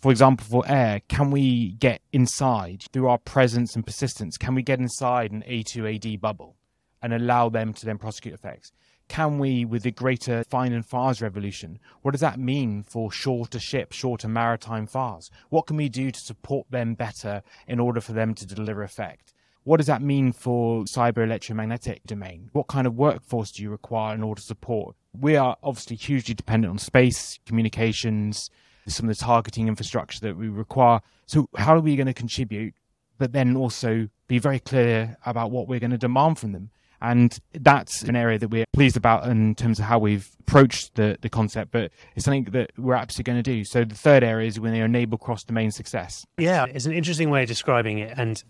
[0.00, 4.38] for example, for air, can we get inside through our presence and persistence?
[4.38, 6.56] Can we get inside an A2AD bubble
[7.02, 8.72] and allow them to then prosecute effects?
[9.08, 13.58] Can we, with the greater find and fires revolution, what does that mean for shorter
[13.58, 15.30] ships, shorter maritime fires?
[15.48, 19.34] What can we do to support them better in order for them to deliver effect?
[19.64, 22.48] What does that mean for cyber electromagnetic domain?
[22.52, 24.96] What kind of workforce do you require in order to support?
[25.12, 28.48] We are obviously hugely dependent on space, communications,
[28.86, 31.00] some of the targeting infrastructure that we require.
[31.26, 32.74] So, how are we going to contribute,
[33.18, 36.70] but then also be very clear about what we're going to demand from them?
[37.02, 41.16] And that's an area that we're pleased about in terms of how we've approached the,
[41.22, 43.64] the concept, but it's something that we're absolutely going to do.
[43.64, 46.26] So, the third area is when they enable cross domain success.
[46.38, 48.14] Yeah, it's an interesting way of describing it.
[48.16, 48.42] And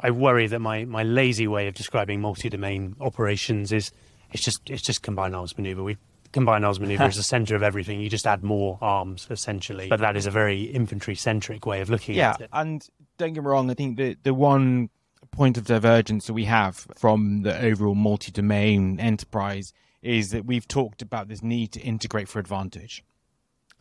[0.00, 3.90] I worry that my, my lazy way of describing multi-domain operations is
[4.32, 5.82] it's just it's just combined arms maneuver.
[5.82, 5.98] We
[6.32, 8.00] combined arms maneuver is the center of everything.
[8.00, 9.88] You just add more arms essentially.
[9.88, 12.50] But that is a very infantry centric way of looking Yeah, at it.
[12.52, 14.90] Yeah, and don't get me wrong, I think the the one
[15.30, 21.00] point of divergence that we have from the overall multi-domain enterprise is that we've talked
[21.00, 23.02] about this need to integrate for advantage.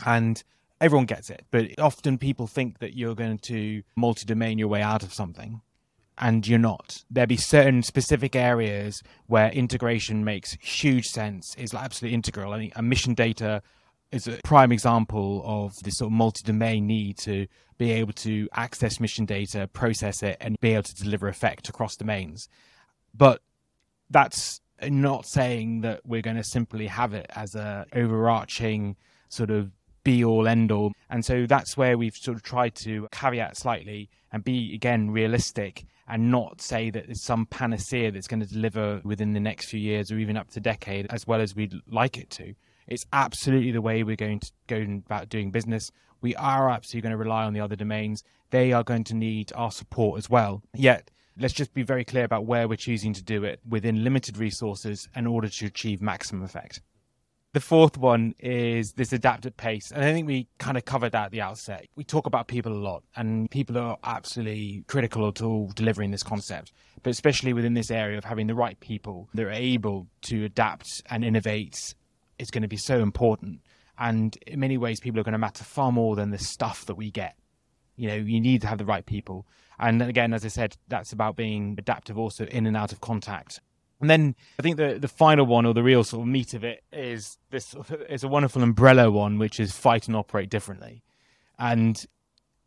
[0.06, 0.42] And
[0.80, 5.04] everyone gets it, but often people think that you're going to multi-domain your way out
[5.04, 5.62] of something
[6.22, 7.04] and you're not.
[7.10, 12.54] There'll be certain specific areas where integration makes huge sense, is absolutely integral.
[12.54, 13.64] I mean, mission data
[14.12, 19.00] is a prime example of this sort of multi-domain need to be able to access
[19.00, 22.48] mission data, process it, and be able to deliver effect across domains.
[23.16, 23.42] But
[24.10, 28.96] that's not saying that we're going to simply have it as a overarching
[29.30, 29.72] sort of
[30.04, 30.92] be all end all.
[31.10, 35.86] And so that's where we've sort of tried to caveat slightly and be again realistic
[36.12, 39.80] and not say that it's some panacea that's going to deliver within the next few
[39.80, 42.54] years or even up to decade as well as we'd like it to.
[42.86, 45.90] It's absolutely the way we're going to go about doing business.
[46.20, 48.26] We are absolutely going to rely on the other domains.
[48.50, 50.62] They are going to need our support as well.
[50.76, 54.38] Yet, let's just be very clear about where we're choosing to do it within limited
[54.38, 56.82] resources in order to achieve maximum effect.
[57.54, 59.92] The fourth one is this adaptive pace.
[59.92, 61.86] And I think we kind of covered that at the outset.
[61.96, 66.72] We talk about people a lot, and people are absolutely critical to delivering this concept,
[67.04, 71.04] but especially within this area of having the right people that are able to adapt
[71.10, 71.94] and innovate
[72.40, 73.60] is going to be so important.
[74.00, 76.96] And in many ways, people are going to matter far more than the stuff that
[76.96, 77.36] we get.
[77.98, 79.46] You know, you need to have the right people.
[79.78, 83.60] And again, as I said, that's about being adaptive also in and out of contact.
[84.02, 86.64] And then I think the the final one or the real sort of meat of
[86.64, 87.76] it is this
[88.10, 91.04] is a wonderful umbrella one, which is fight and operate differently.
[91.60, 92.04] And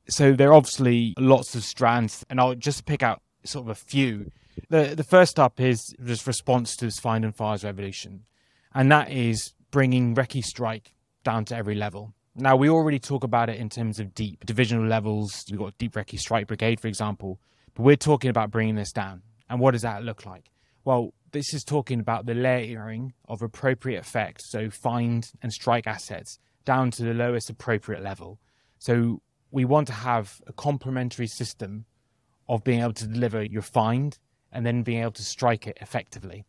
[0.08, 3.74] so there are obviously lots of strands, and I'll just pick out sort of a
[3.74, 4.30] few.
[4.70, 8.24] The the first up is just response to this find and fires revolution,
[8.72, 10.94] and that is bringing Recce Strike
[11.24, 12.14] down to every level.
[12.36, 15.44] Now we already talk about it in terms of deep divisional levels.
[15.50, 17.40] We've got Deep Recce Strike Brigade, for example,
[17.74, 19.22] but we're talking about bringing this down.
[19.48, 20.50] And what does that look like?
[20.84, 26.38] Well, this is talking about the layering of appropriate effects, so find and strike assets
[26.64, 28.38] down to the lowest appropriate level.
[28.78, 29.20] So
[29.50, 31.84] we want to have a complementary system
[32.48, 34.16] of being able to deliver your find
[34.52, 36.46] and then being able to strike it effectively.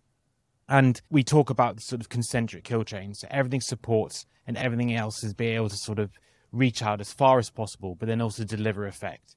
[0.70, 3.16] And we talk about the sort of concentric kill chain.
[3.16, 6.12] So everything supports and everything else is being able to sort of
[6.52, 9.36] reach out as far as possible, but then also deliver effect.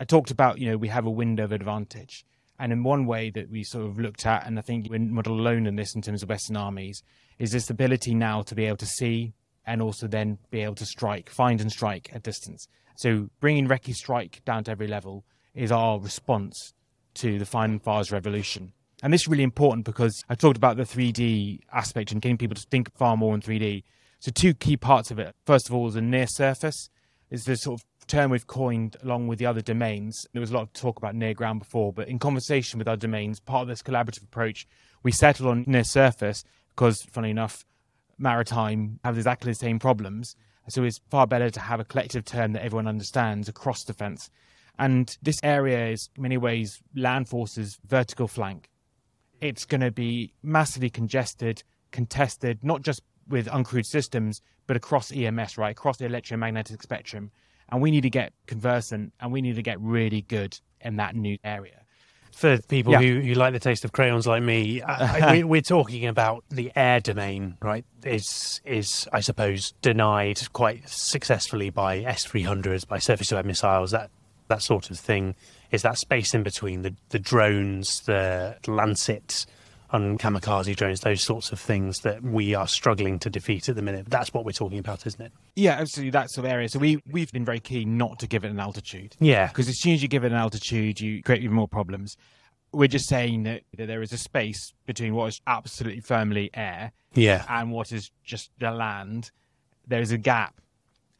[0.00, 2.24] I talked about, you know, we have a window of advantage.
[2.58, 5.26] And in one way that we sort of looked at, and I think we're not
[5.26, 7.02] alone in this in terms of Western armies,
[7.38, 9.34] is this ability now to be able to see
[9.66, 12.68] and also then be able to strike, find and strike at distance.
[12.96, 16.72] So bringing Recce Strike down to every level is our response
[17.14, 18.72] to the Find and Fires revolution.
[19.02, 22.54] And this is really important because I talked about the 3D aspect and getting people
[22.54, 23.82] to think far more in 3D.
[24.20, 25.34] So two key parts of it.
[25.44, 26.88] First of all, is the near surface.
[27.28, 30.26] Is the sort of term we've coined along with the other domains.
[30.32, 32.96] There was a lot of talk about near ground before, but in conversation with our
[32.96, 34.66] domains, part of this collaborative approach,
[35.02, 37.64] we settled on near surface because, funny enough,
[38.18, 40.36] maritime have exactly the same problems.
[40.68, 44.30] So it's far better to have a collective term that everyone understands across defence.
[44.78, 48.68] And this area is, in many ways, land forces' vertical flank.
[49.40, 55.56] It's going to be massively congested, contested, not just with uncrewed systems, but across EMS,
[55.56, 57.30] right, across the electromagnetic spectrum.
[57.68, 61.16] And we need to get conversant and we need to get really good in that
[61.16, 61.82] new area
[62.36, 63.00] for people yeah.
[63.00, 66.70] who, who like the taste of crayons like me, I, we, are talking about the
[66.76, 67.84] air domain, right?
[68.04, 73.42] Is is I suppose denied quite successfully by S three hundreds, by surface to air
[73.42, 74.10] missiles, that
[74.48, 75.34] that sort of thing.
[75.70, 79.46] Is that space in between the the drones, the Lancet,
[80.02, 83.82] and kamikaze drones, those sorts of things that we are struggling to defeat at the
[83.82, 84.06] minute.
[84.08, 85.32] That's what we're talking about, isn't it?
[85.54, 86.10] Yeah, absolutely.
[86.10, 86.68] That sort of area.
[86.68, 89.16] So we we've been very keen not to give it an altitude.
[89.20, 92.16] Yeah, because as soon as you give it an altitude, you create even more problems.
[92.72, 96.92] We're just saying that, that there is a space between what is absolutely firmly air,
[97.14, 99.30] yeah, and what is just the land.
[99.86, 100.60] There is a gap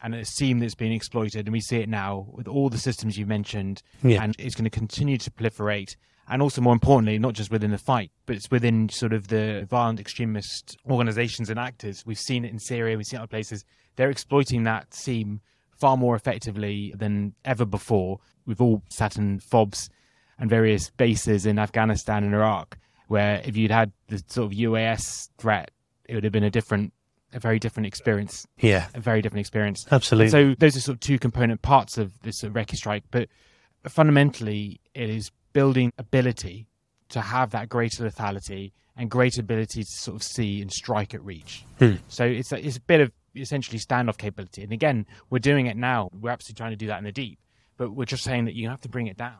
[0.03, 3.17] and a seam that's being exploited, and we see it now with all the systems
[3.17, 4.23] you mentioned, yeah.
[4.23, 5.97] and it's going to continue to proliferate
[6.29, 9.67] and also more importantly, not just within the fight, but it's within sort of the
[9.69, 12.05] violent extremist organizations and actors.
[12.05, 13.65] We've seen it in Syria, we've seen it other places.
[13.97, 18.19] They're exploiting that seam far more effectively than ever before.
[18.47, 19.89] We've all sat in FOBs
[20.39, 25.31] and various bases in Afghanistan and Iraq, where if you'd had the sort of UAS
[25.39, 25.71] threat,
[26.07, 26.93] it would have been a different
[27.33, 28.47] a very different experience.
[28.59, 28.87] Yeah.
[28.95, 29.85] A very different experience.
[29.91, 30.31] Absolutely.
[30.31, 33.05] So those are sort of two component parts of this sort of recce strike.
[33.11, 33.29] But
[33.89, 36.69] fundamentally, it is building ability
[37.09, 41.25] to have that greater lethality and greater ability to sort of see and strike at
[41.25, 41.65] reach.
[41.79, 41.95] Hmm.
[42.09, 44.63] So it's a, it's a bit of essentially standoff capability.
[44.63, 46.11] And again, we're doing it now.
[46.13, 47.39] We're absolutely trying to do that in the deep,
[47.79, 49.39] but we're just saying that you have to bring it down.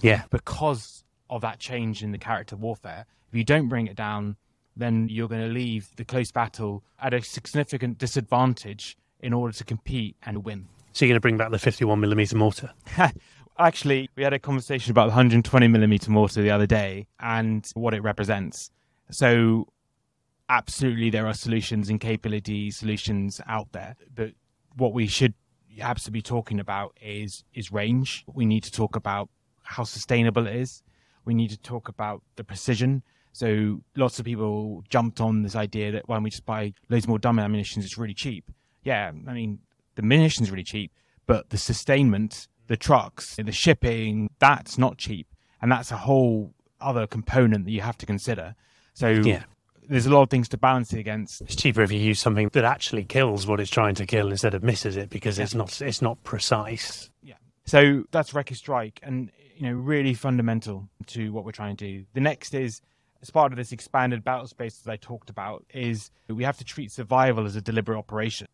[0.00, 0.22] Yeah.
[0.30, 3.04] Because of that change in the character warfare.
[3.28, 4.36] If you don't bring it down,
[4.74, 9.64] then you're going to leave the close battle at a significant disadvantage in order to
[9.64, 10.68] compete and win.
[10.92, 12.70] So you're going to bring back the 51 millimeter mortar?
[13.58, 17.94] Actually, we had a conversation about the 120 millimeter mortar the other day and what
[17.94, 18.70] it represents.
[19.10, 19.68] So,
[20.48, 24.32] absolutely, there are solutions and capability solutions out there, but
[24.76, 25.34] what we should
[25.80, 28.24] absolutely be talking about is is range.
[28.32, 29.28] We need to talk about
[29.62, 30.82] how sustainable it is.
[31.24, 33.02] We need to talk about the precision.
[33.32, 37.18] So lots of people jumped on this idea that don't we just buy loads more
[37.18, 37.82] dumb ammunition?
[37.82, 38.50] It's really cheap.
[38.82, 39.60] Yeah, I mean
[39.94, 40.92] the munition's really cheap,
[41.26, 45.26] but the sustainment the trucks, the shipping, that's not cheap.
[45.60, 48.54] And that's a whole other component that you have to consider.
[48.94, 49.44] So yeah.
[49.88, 51.40] there's a lot of things to balance it against.
[51.42, 54.54] It's cheaper if you use something that actually kills what it's trying to kill instead
[54.54, 55.44] of misses it because yeah.
[55.44, 57.10] it's not it's not precise.
[57.22, 57.34] Yeah.
[57.64, 62.04] So that's Recce Strike and you know really fundamental to what we're trying to do.
[62.14, 62.80] The next is
[63.22, 66.64] as part of this expanded battle space that I talked about is we have to
[66.64, 68.48] treat survival as a deliberate operation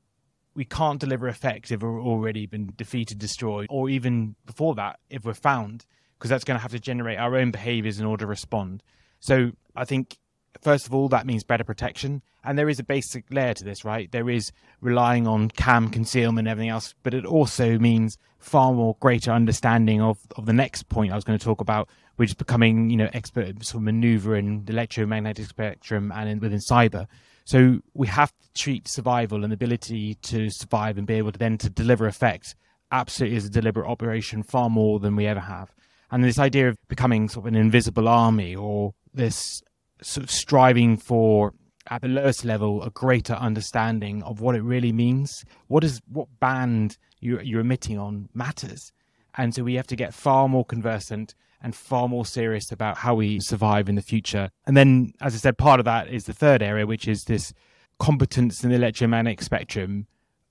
[0.59, 5.25] we can't deliver effect if we're already been defeated, destroyed, or even before that, if
[5.25, 5.87] we're found,
[6.19, 8.83] because that's going to have to generate our own behaviors in order to respond.
[9.21, 10.19] So I think,
[10.61, 12.23] first of all, that means better protection.
[12.43, 14.11] And there is a basic layer to this, right?
[14.11, 14.51] There is
[14.81, 20.01] relying on cam concealment and everything else, but it also means far more greater understanding
[20.01, 22.97] of, of the next point I was going to talk about, which is becoming, you
[22.97, 27.07] know, expert sort of maneuver in the electromagnetic spectrum and in, within cyber.
[27.49, 31.57] So we have to treat survival and ability to survive and be able to then
[31.57, 32.55] to deliver effect
[32.93, 35.75] absolutely as a deliberate operation far more than we ever have.
[36.11, 39.63] And this idea of becoming sort of an invisible army or this
[40.03, 41.55] sort of striving for
[41.87, 45.43] at the lowest level a greater understanding of what it really means.
[45.69, 48.93] What is what band you, you're emitting on matters.
[49.39, 53.15] And so we have to get far more conversant and far more serious about how
[53.15, 54.51] we survive in the future.
[54.67, 57.53] And then, as I said, part of that is the third area, which is this
[57.99, 60.07] competence in the electromagnetic spectrum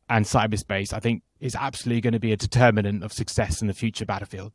[0.10, 0.94] and cyberspace.
[0.94, 4.54] I think is absolutely going to be a determinant of success in the future battlefield.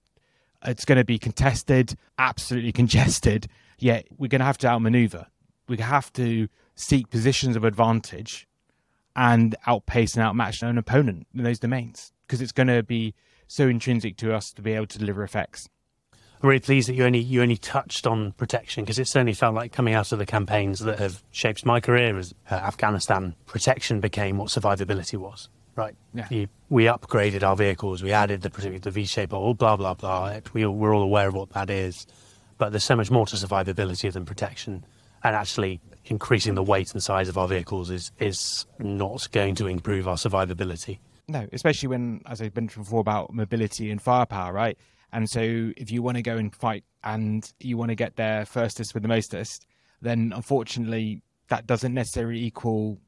[0.65, 3.49] It's going to be contested, absolutely congested,
[3.79, 5.27] yet we're going to have to outmaneuver.
[5.69, 8.47] We have to seek positions of advantage
[9.15, 13.15] and outpace and outmatch an opponent in those domains because it's going to be
[13.47, 15.69] so intrinsic to us to be able to deliver effects.
[16.43, 19.55] I'm really pleased that you only you only touched on protection because it certainly felt
[19.55, 24.01] like coming out of the campaigns that have shaped my career as uh, Afghanistan, protection
[24.01, 25.49] became what survivability was.
[25.77, 25.95] right?
[26.15, 26.27] Yeah.
[26.31, 30.41] You, we upgraded our vehicles, we added the the V-shape all blah blah blah.
[30.53, 32.07] We, we're all aware of what that is,
[32.59, 34.85] but there's so much more to survivability than protection,
[35.23, 39.67] and actually increasing the weight and size of our vehicles is is not going to
[39.67, 40.99] improve our survivability.
[41.29, 44.77] No, especially when, as I mentioned before, about mobility and firepower, right?
[45.13, 48.47] And so, if you want to go and fight and you want to get there
[48.47, 49.67] firstest with the mostest,
[50.01, 52.99] then unfortunately, that doesn't necessarily equal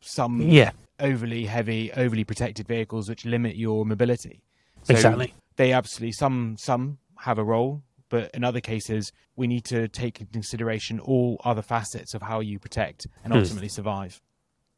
[0.00, 4.42] some Yeah, overly heavy, overly protected vehicles which limit your mobility.
[4.82, 5.32] So Exactly.
[5.56, 10.20] They absolutely some some have a role, but in other cases, we need to take
[10.20, 13.38] into consideration all other facets of how you protect and Hmm.
[13.38, 14.20] ultimately survive.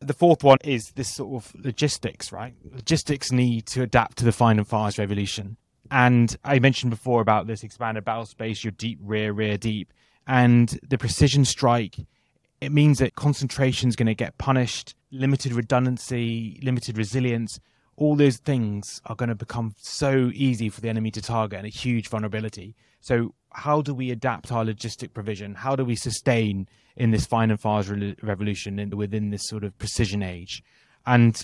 [0.01, 2.55] The fourth one is this sort of logistics, right?
[2.71, 5.57] Logistics need to adapt to the find and fires revolution.
[5.91, 9.93] And I mentioned before about this expanded battle space, your deep rear, rear deep,
[10.27, 11.97] and the precision strike.
[12.61, 17.61] It means that concentration is going to get punished, limited redundancy, limited resilience.
[17.97, 21.67] All those things are going to become so easy for the enemy to target and
[21.67, 22.75] a huge vulnerability.
[23.01, 25.55] So, how do we adapt our logistic provision?
[25.55, 29.65] How do we sustain in this find and fires re- revolution and within this sort
[29.65, 30.63] of precision age?
[31.07, 31.43] And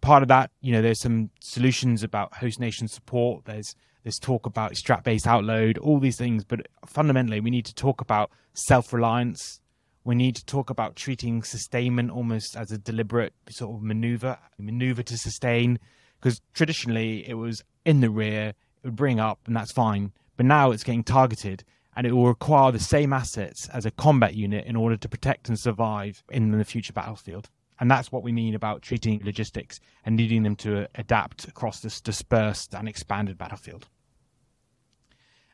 [0.00, 3.44] part of that, you know, there's some solutions about host nation support.
[3.44, 6.44] There's there's talk about strap based outload, all these things.
[6.44, 9.60] But fundamentally, we need to talk about self reliance.
[10.04, 15.02] We need to talk about treating sustainment almost as a deliberate sort of maneuver, maneuver
[15.02, 15.78] to sustain.
[16.18, 20.12] Because traditionally, it was in the rear, it would bring up, and that's fine.
[20.36, 21.64] But now it's getting targeted,
[21.94, 25.48] and it will require the same assets as a combat unit in order to protect
[25.48, 27.50] and survive in the future battlefield.
[27.80, 31.80] And that's what we mean about treating logistics and needing them to uh, adapt across
[31.80, 33.88] this dispersed and expanded battlefield.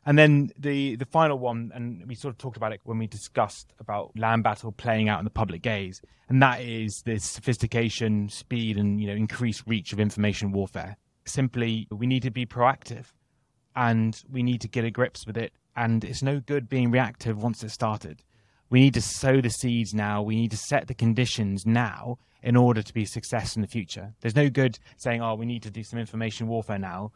[0.07, 3.07] And then the the final one, and we sort of talked about it when we
[3.07, 8.29] discussed about land battle playing out in the public gaze, and that is this sophistication,
[8.29, 10.97] speed, and you know increased reach of information warfare.
[11.25, 13.07] Simply, we need to be proactive,
[13.75, 15.53] and we need to get a grips with it.
[15.75, 18.23] And it's no good being reactive once it's started.
[18.71, 20.23] We need to sow the seeds now.
[20.23, 24.15] We need to set the conditions now in order to be success in the future.
[24.21, 27.13] There's no good saying, "Oh, we need to do some information warfare now."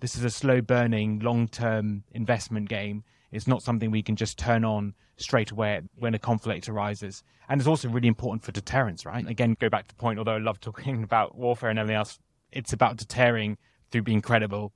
[0.00, 3.04] this is a slow burning, long term investment game.
[3.30, 7.22] It's not something we can just turn on straight away when a conflict arises.
[7.48, 9.26] And it's also really important for deterrence, right?
[9.26, 12.18] Again, go back to the point, although I love talking about warfare and everything else,
[12.52, 13.58] it's about deterring
[13.90, 14.72] through being credible,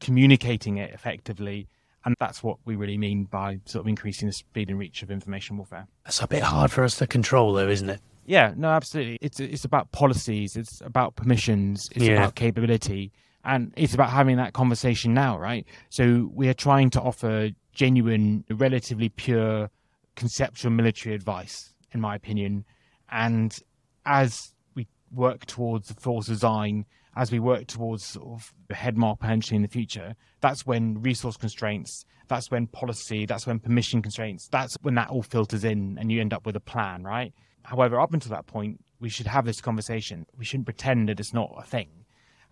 [0.00, 1.68] communicating it effectively.
[2.04, 5.10] And that's what we really mean by sort of increasing the speed and reach of
[5.10, 5.86] information warfare.
[6.04, 8.00] That's a bit hard for us to control, though, isn't it?
[8.24, 9.18] Yeah, no, absolutely.
[9.20, 12.12] It's it's about policies, it's about permissions, it's Yeah.
[12.14, 13.10] about capability,
[13.44, 15.66] and it's about having that conversation now, right?
[15.88, 19.70] So we are trying to offer genuine, relatively pure
[20.14, 22.64] conceptual military advice, in my opinion.
[23.10, 23.58] And
[24.04, 26.84] as we work towards the force design,
[27.18, 31.36] as we work towards sort of the headmark potentially in the future, that's when resource
[31.36, 36.12] constraints, that's when policy, that's when permission constraints, that's when that all filters in and
[36.12, 37.34] you end up with a plan, right?
[37.64, 40.26] However, up until that point, we should have this conversation.
[40.38, 41.88] We shouldn't pretend that it's not a thing.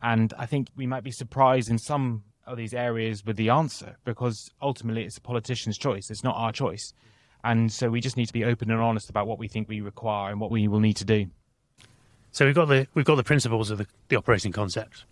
[0.02, 3.96] And I think we might be surprised in some of these areas with the answer
[4.04, 6.10] because ultimately it's a politician's choice.
[6.10, 6.92] It's not our choice.
[7.44, 9.80] And so we just need to be open and honest about what we think we
[9.80, 11.26] require and what we will need to do.
[12.36, 15.06] So we've got the we've got the principles of the, the operating concept.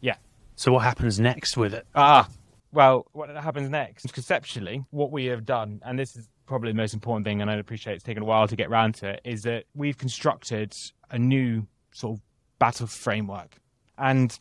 [0.00, 0.14] Yeah.
[0.54, 1.84] So what happens next with it?
[1.96, 2.28] Ah,
[2.70, 4.12] well, what happens next?
[4.12, 7.56] Conceptually, what we have done, and this is probably the most important thing, and I
[7.56, 10.72] appreciate it's taken a while to get round to it, is that we've constructed
[11.10, 12.22] a new sort of
[12.60, 13.56] battle framework.
[13.98, 14.38] And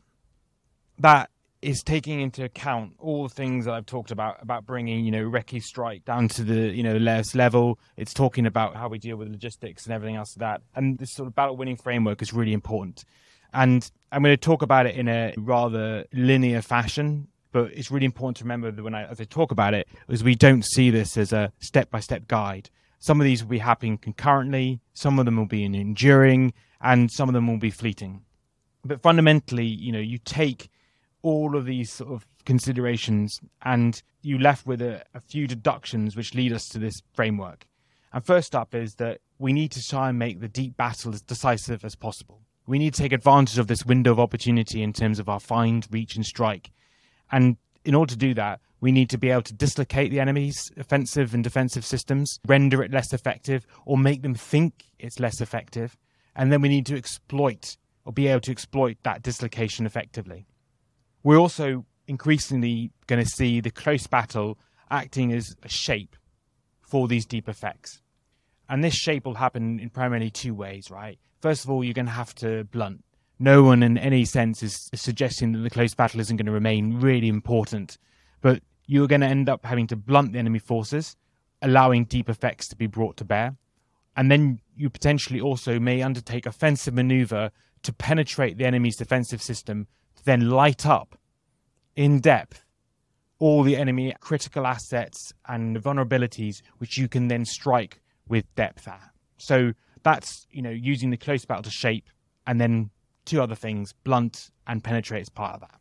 [0.99, 1.32] that
[1.62, 5.30] is taking into account all the things that I've talked about about bringing, you know,
[5.30, 7.80] Recce Strike down to the, you know, the lowest level.
[7.97, 10.62] It's talking about how we deal with logistics and everything else of that.
[10.76, 13.03] And this sort of battle winning framework is really important.
[13.53, 18.05] And I'm going to talk about it in a rather linear fashion, but it's really
[18.05, 20.91] important to remember that when I, as I talk about it, is we don't see
[20.91, 22.70] this as a step by step guide.
[22.99, 27.28] Some of these will be happening concurrently, some of them will be enduring, and some
[27.28, 28.22] of them will be fleeting.
[28.86, 30.70] But fundamentally, you know, you take
[31.22, 36.34] all of these sort of considerations and you left with a, a few deductions which
[36.34, 37.65] lead us to this framework.
[38.11, 41.22] And first up is that we need to try and make the deep battle as
[41.22, 42.41] decisive as possible.
[42.65, 45.88] We need to take advantage of this window of opportunity in terms of our find,
[45.91, 46.72] reach, and strike.
[47.32, 50.72] And in order to do that, we need to be able to dislocate the enemy's
[50.78, 55.97] offensive and defensive systems, render it less effective, or make them think it's less effective.
[56.36, 60.45] And then we need to exploit or be able to exploit that dislocation effectively.
[61.30, 64.57] We're also increasingly going to see the close battle
[64.89, 66.15] acting as a shape
[66.82, 68.01] for these deep effects.
[68.67, 71.19] And this shape will happen in primarily two ways, right?
[71.39, 73.03] First of all, you're going to have to blunt.
[73.38, 76.99] no one in any sense is suggesting that the close battle isn't going to remain
[76.99, 77.99] really important,
[78.41, 81.15] but you're going to end up having to blunt the enemy forces,
[81.61, 83.55] allowing deep effects to be brought to bear.
[84.15, 87.51] And then you potentially also may undertake offensive maneuver
[87.84, 91.18] to penetrate the enemy's defensive system to then light up
[92.00, 92.64] in depth
[93.39, 99.12] all the enemy critical assets and vulnerabilities which you can then strike with depth at.
[99.38, 102.10] So that's you know using the close battle to shape
[102.47, 102.89] and then
[103.26, 105.78] two other things blunt and penetrate as part of that.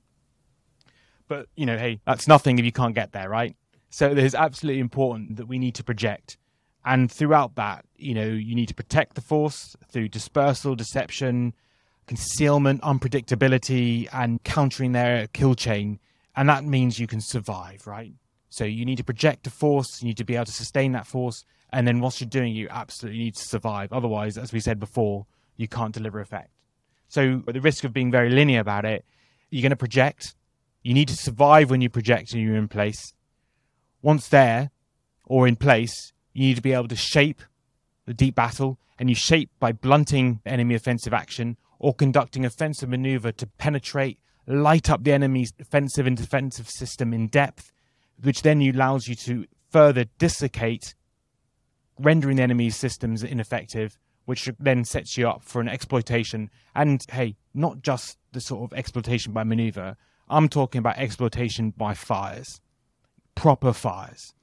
[1.28, 3.56] But you know hey that's nothing if you can't get there right?
[3.90, 6.36] So it is absolutely important that we need to project.
[6.84, 11.54] And throughout that you know you need to protect the force through dispersal deception
[12.08, 16.00] concealment unpredictability and countering their kill chain
[16.38, 18.14] and that means you can survive right
[18.48, 21.06] so you need to project a force you need to be able to sustain that
[21.06, 23.92] force and then whilst you're doing, you absolutely need to survive.
[23.92, 25.26] Otherwise, as we said before,
[25.56, 26.50] you can't deliver effect.
[27.08, 29.04] So, at the risk of being very linear about it,
[29.50, 30.34] you're going to project.
[30.82, 33.12] You need to survive when you project and you're in place.
[34.00, 34.70] Once there
[35.24, 37.42] or in place, you need to be able to shape
[38.06, 43.30] the deep battle, and you shape by blunting enemy offensive action or conducting offensive maneuver
[43.32, 44.18] to penetrate,
[44.48, 47.70] light up the enemy's offensive and defensive system in depth,
[48.22, 50.94] which then allows you to further dislocate
[51.98, 56.50] rendering the enemy's systems ineffective, which then sets you up for an exploitation.
[56.74, 59.96] And hey, not just the sort of exploitation by maneuver.
[60.28, 62.60] I'm talking about exploitation by fires,
[63.34, 64.34] proper fires.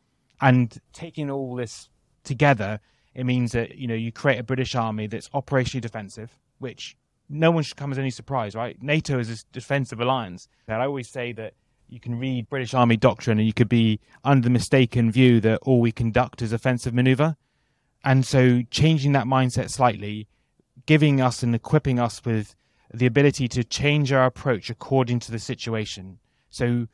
[0.41, 1.89] And taking all this
[2.23, 2.79] together,
[3.13, 6.97] it means that you know you create a British army that's operationally defensive, which
[7.29, 8.81] no one should come as any surprise, right?
[8.81, 10.47] NATO is a defensive alliance.
[10.67, 11.53] And I always say that
[11.87, 15.59] you can read British Army doctrine and you could be under the mistaken view that
[15.63, 17.35] all we conduct is offensive maneuver.
[18.03, 20.27] And so changing that mindset slightly,
[20.85, 22.55] giving us and equipping us with
[22.93, 26.19] the ability to change our approach according to the situation.
[26.49, 26.87] So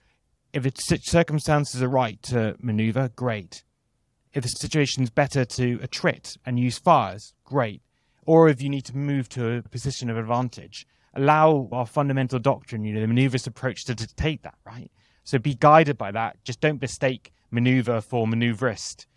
[0.53, 3.63] if the circumstances are right to maneuver, great.
[4.33, 7.81] If the situation is better to attrit and use fires, great.
[8.25, 12.83] Or if you need to move to a position of advantage, allow our fundamental doctrine,
[12.83, 14.91] you know, the maneuverist approach to dictate that, right?
[15.23, 16.43] So be guided by that.
[16.43, 19.07] Just don't mistake maneuver for maneuverist.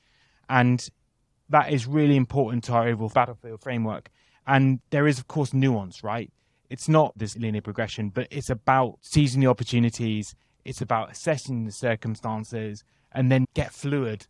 [0.49, 0.87] And
[1.49, 4.11] that is really important to our overall battlefield framework.
[4.47, 6.33] And there is, of course, nuance, right?
[6.71, 10.35] It's not this linear progression, but it's about seizing the opportunities.
[10.65, 14.27] It's about assessing the circumstances and then get fluid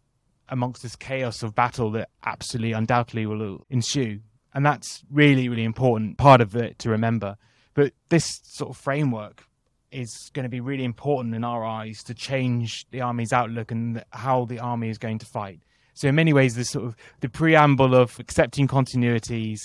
[0.48, 4.20] amongst this chaos of battle that absolutely undoubtedly will ensue.
[4.54, 7.36] And that's really, really important part of it to remember.
[7.74, 9.44] But this sort of framework
[9.90, 14.04] is going to be really important in our eyes to change the army's outlook and
[14.10, 15.60] how the army is going to fight.
[15.94, 19.60] So in many ways, this sort of the preamble of accepting continuities,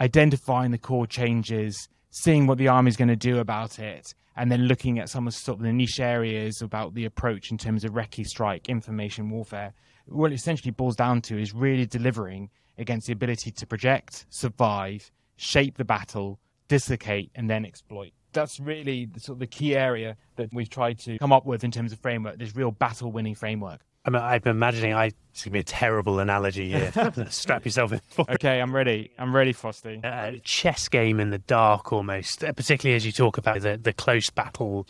[0.00, 4.50] identifying the core changes, seeing what the army is going to do about it, and
[4.50, 7.84] then looking at some of sort of the niche areas about the approach in terms
[7.84, 9.72] of recce strike, information warfare.
[10.06, 15.10] What it essentially boils down to is really delivering against the ability to project, survive,
[15.36, 18.12] shape the battle, dislocate, and then exploit.
[18.32, 21.64] That's really the, sort of the key area that we've tried to come up with
[21.64, 22.38] in terms of framework.
[22.38, 23.80] This real battle-winning framework.
[24.04, 26.92] I'm, I'm imagining I it's gonna be a terrible analogy here.
[27.30, 28.00] Strap yourself in.
[28.18, 29.10] Okay, I'm ready.
[29.18, 30.00] I'm ready, Frosty.
[30.02, 32.42] Uh, chess game in the dark, almost.
[32.42, 34.86] Uh, particularly as you talk about the the close battle,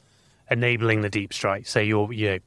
[0.51, 1.67] enabling the deep strike.
[1.67, 2.39] So you're you know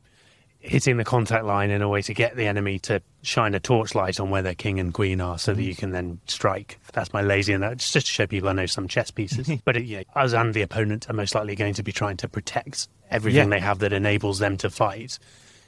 [0.61, 4.19] hitting the contact line in a way to get the enemy to shine a torchlight
[4.19, 6.79] on where their king and queen are, so that you can then strike.
[6.93, 9.49] That's my lazy and that's just to show people I know some chess pieces.
[9.65, 12.29] but it, yeah, us and the opponent are most likely going to be trying to
[12.29, 13.57] protect everything yeah.
[13.57, 15.19] they have that enables them to fight.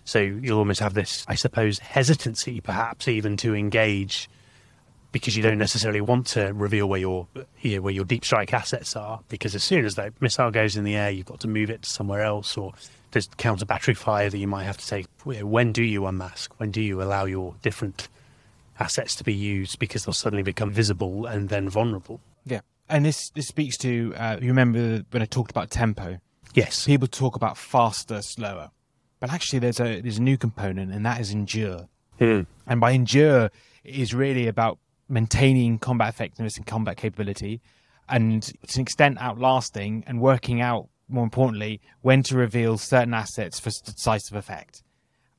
[0.06, 4.30] So you'll almost have this, I suppose, hesitancy, perhaps even to engage,
[5.12, 7.28] because you don't necessarily want to reveal where your
[7.62, 9.22] you know, where your deep strike assets are.
[9.30, 11.84] Because as soon as that missile goes in the air, you've got to move it
[11.84, 12.74] to somewhere else, or
[13.14, 15.06] there's counter battery fire that you might have to take.
[15.24, 16.54] When do you unmask?
[16.60, 18.10] When do you allow your different
[18.80, 19.80] assets to be used?
[19.80, 22.20] Because they'll suddenly become visible and then vulnerable.
[22.46, 26.20] Yeah, and this this speaks to uh, you remember when I talked about tempo.
[26.54, 28.72] Yes, people talk about faster, slower.
[29.20, 31.88] But actually, there's a there's a new component, and that is endure.
[32.20, 32.46] Mm.
[32.68, 33.46] And by endure,
[33.84, 37.62] it is really about maintaining combat effectiveness and combat capability,
[38.10, 43.60] and to an extent outlasting and working out, more importantly, when to reveal certain assets
[43.60, 44.84] for decisive effect.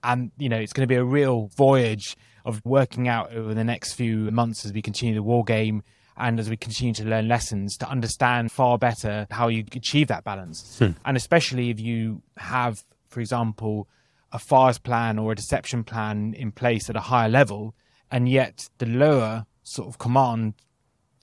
[0.02, 3.64] And you know, it's going to be a real voyage of working out over the
[3.64, 5.82] next few months as we continue the war game
[6.16, 10.24] and as we continue to learn lessons to understand far better how you achieve that
[10.24, 10.78] balance.
[10.78, 10.90] Hmm.
[11.04, 13.88] And especially if you have for example,
[14.32, 17.74] a fires plan or a deception plan in place at a higher level,
[18.10, 20.54] and yet the lower sort of command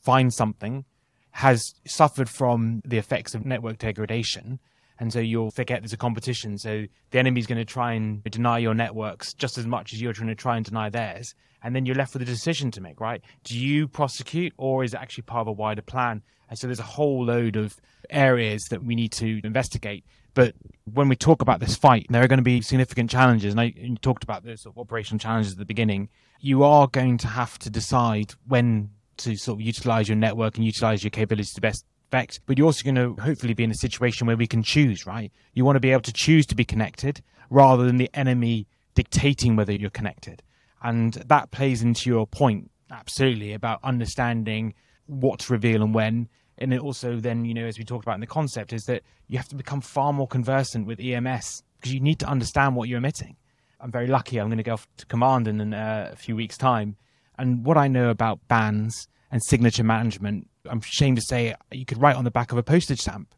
[0.01, 0.85] finds something,
[1.31, 4.59] has suffered from the effects of network degradation.
[4.99, 6.57] And so you'll forget there's a competition.
[6.57, 10.13] So the enemy's going to try and deny your networks just as much as you're
[10.13, 11.33] trying to try and deny theirs.
[11.63, 13.21] And then you're left with a decision to make, right?
[13.43, 16.21] Do you prosecute or is it actually part of a wider plan?
[16.49, 17.77] And so there's a whole load of
[18.09, 20.05] areas that we need to investigate.
[20.33, 20.53] But
[20.93, 23.53] when we talk about this fight, there are going to be significant challenges.
[23.53, 26.09] And I you talked about the sort of operational challenges at the beginning.
[26.39, 28.91] You are going to have to decide when
[29.23, 32.39] to sort of utilize your network and utilize your capabilities to best effect.
[32.45, 35.31] But you're also going to hopefully be in a situation where we can choose, right?
[35.53, 39.55] You want to be able to choose to be connected rather than the enemy dictating
[39.55, 40.43] whether you're connected.
[40.83, 44.73] And that plays into your point, absolutely, about understanding
[45.05, 46.27] what to reveal and when.
[46.57, 49.03] And it also then, you know, as we talked about in the concept, is that
[49.27, 52.89] you have to become far more conversant with EMS because you need to understand what
[52.89, 53.35] you're emitting.
[53.79, 54.39] I'm very lucky.
[54.39, 56.97] I'm going to go off to command in uh, a few weeks' time.
[57.37, 62.01] And what I know about bands and signature management, I'm ashamed to say you could
[62.01, 63.33] write on the back of a postage stamp.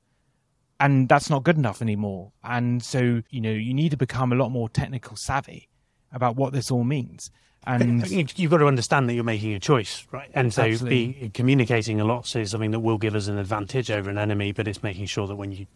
[0.79, 2.31] And that's not good enough anymore.
[2.43, 5.69] And so, you know, you need to become a lot more technical savvy
[6.11, 7.29] about what this all means.
[7.65, 10.29] And you've got to understand that you're making a choice, right?
[10.33, 14.09] And so, be, communicating a lot is something that will give us an advantage over
[14.09, 15.67] an enemy, but it's making sure that when you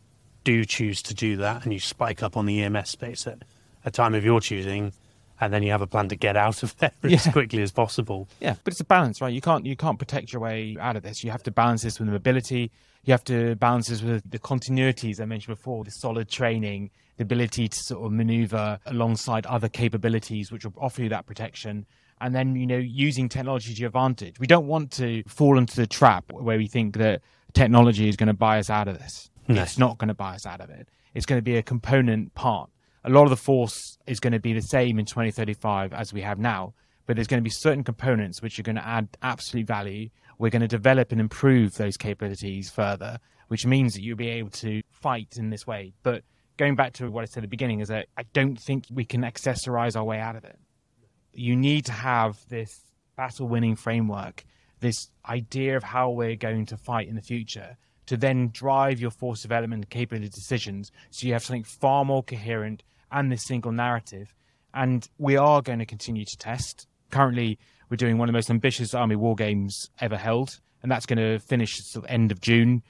[0.44, 3.44] do choose to do that and you spike up on the EMS space at
[3.86, 4.92] a time of your choosing,
[5.40, 7.16] and then you have a plan to get out of there yeah.
[7.16, 8.28] as quickly as possible.
[8.40, 9.34] Yeah, but it's a balance, right?
[9.34, 11.24] You can't you can't protect your way out of this.
[11.24, 12.72] You have to balance this with the mobility.
[13.04, 17.24] You have to balance this with the continuities I mentioned before, the solid training, the
[17.24, 21.86] ability to sort of maneuver alongside other capabilities which will offer you that protection.
[22.20, 24.40] And then, you know, using technology to your advantage.
[24.40, 27.22] We don't want to fall into the trap where we think that
[27.54, 29.30] technology is going to buy us out of this.
[29.48, 29.62] No.
[29.62, 30.90] It's not going to buy us out of it.
[31.14, 32.70] It's going to be a component part
[33.08, 36.22] a lot of the force is going to be the same in 2035 as we
[36.22, 36.74] have now,
[37.06, 40.10] but there's going to be certain components which are going to add absolute value.
[40.38, 44.50] We're going to develop and improve those capabilities further, which means that you'll be able
[44.50, 45.94] to fight in this way.
[46.04, 46.24] But
[46.58, 49.06] going back to what I said at the beginning, is that I don't think we
[49.06, 50.60] can accessorize our way out of it.
[51.32, 52.82] You need to have this
[53.16, 54.44] battle winning framework,
[54.82, 57.78] this idea of how we're going to fight in the future
[58.08, 62.24] to then drive your force development and capability decisions so you have something far more
[62.24, 64.34] coherent and this single narrative.
[64.74, 66.88] And we are going to continue to test.
[67.12, 67.58] Currently,
[67.90, 71.18] we're doing one of the most ambitious army war games ever held, and that's going
[71.18, 72.84] to finish at the end of June.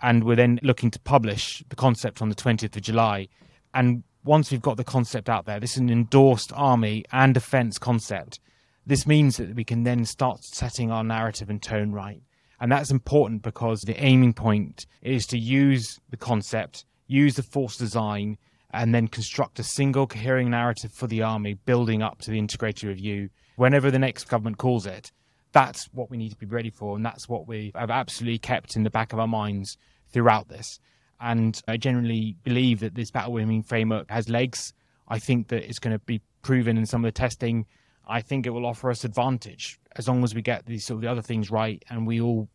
[0.00, 3.28] And we're then looking to publish the concept on the 20th of July.
[3.74, 7.78] And once we've got the concept out there, this is an endorsed army and defense
[7.78, 8.40] concept.
[8.86, 12.22] This means that we can then start setting our narrative and tone right.
[12.60, 17.76] And that's important because the aiming point is to use the concept, use the force
[17.76, 18.38] design,
[18.72, 22.88] and then construct a single cohering narrative for the army building up to the integrated
[22.88, 25.10] review whenever the next government calls it.
[25.52, 28.76] That's what we need to be ready for, and that's what we have absolutely kept
[28.76, 29.78] in the back of our minds
[30.12, 30.78] throughout this.
[31.20, 34.72] And I generally believe that this battle winning framework has legs.
[35.08, 37.66] I think that it's going to be proven in some of the testing.
[38.06, 41.02] I think it will offer us advantage as long as we get these sort of
[41.02, 42.48] the other things right and we all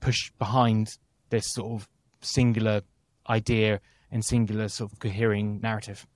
[0.00, 0.88] push behind
[1.28, 1.88] this sort of
[2.22, 2.82] singular
[3.28, 3.80] idea
[4.10, 6.06] and singular sort of cohering narrative.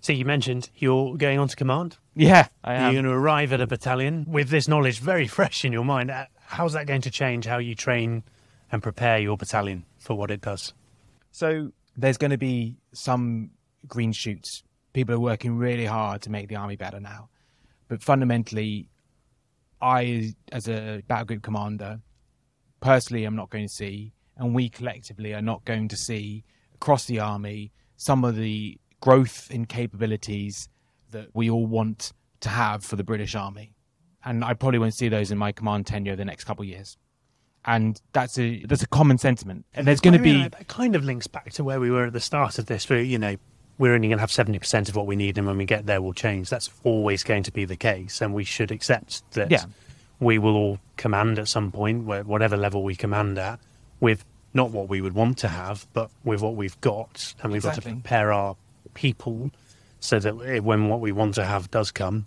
[0.00, 1.96] So you mentioned you're going on to command.
[2.14, 2.92] Yeah, I am.
[2.92, 6.10] You're going to arrive at a battalion with this knowledge very fresh in your mind.
[6.10, 8.22] Uh, how's that going to change how you train
[8.70, 10.74] and prepare your battalion for what it does?
[11.32, 13.50] So there's going to be some
[13.86, 14.62] green shoots.
[14.92, 17.28] People are working really hard to make the army better now.
[17.88, 18.88] But fundamentally,
[19.80, 22.00] I, as a battle group commander,
[22.80, 26.44] personally I'm not going to see, and we collectively are not going to see
[26.76, 30.68] across the army some of the growth in capabilities
[31.10, 33.72] that we all want to have for the British Army.
[34.24, 36.96] And I probably won't see those in my command tenure the next couple of years.
[37.64, 39.64] And that's a that's a common sentiment.
[39.74, 42.12] And there's going to be that kind of links back to where we were at
[42.12, 42.88] the start of this.
[42.88, 43.36] Where you know
[43.78, 45.86] we're only going to have seventy percent of what we need, and when we get
[45.86, 46.48] there, we'll change.
[46.48, 49.50] That's always going to be the case, and we should accept that.
[49.50, 49.64] Yeah.
[50.20, 53.60] We will all command at some point, whatever level we command at,
[54.00, 54.24] with
[54.56, 57.92] not what we would want to have, but with what we've got, and we've exactly.
[57.92, 58.56] got to prepare our
[58.94, 59.50] people
[60.00, 62.26] so that when what we want to have does come,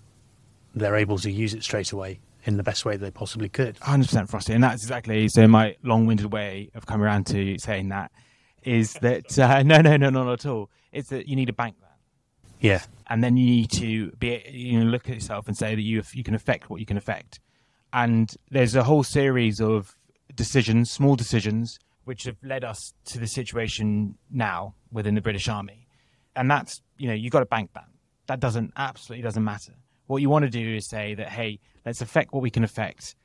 [0.76, 3.76] they're able to use it straight away in the best way they possibly could.
[3.80, 5.48] 100% Frosty, and that's exactly so.
[5.48, 8.12] My long-winded way of coming around to saying that
[8.64, 10.70] is that uh, no, no, no, not at all.
[10.92, 11.98] It's that you need a bank that.
[12.62, 15.82] Yeah, and then you need to be you know look at yourself and say that
[15.82, 17.40] you you can affect what you can affect,
[17.94, 19.96] and there's a whole series of
[20.36, 21.80] decisions, small decisions
[22.10, 25.88] which have led us to the situation now within the British Army.
[26.36, 27.86] And that's, you know, you've got to bank that.
[28.26, 29.74] That doesn't absolutely doesn't matter.
[30.08, 33.16] What you want to do is say that, hey, let's affect what we can affect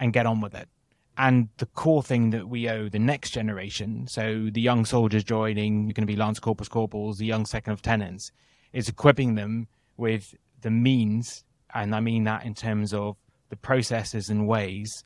[0.00, 0.68] and get on with it.
[1.16, 5.84] And the core thing that we owe the next generation, so the young soldiers joining,
[5.84, 8.32] you're going to be Lance Corporals Corporals, the young second lieutenants,
[8.72, 13.14] is equipping them with the means, and I mean that in terms of
[13.50, 15.04] the processes and ways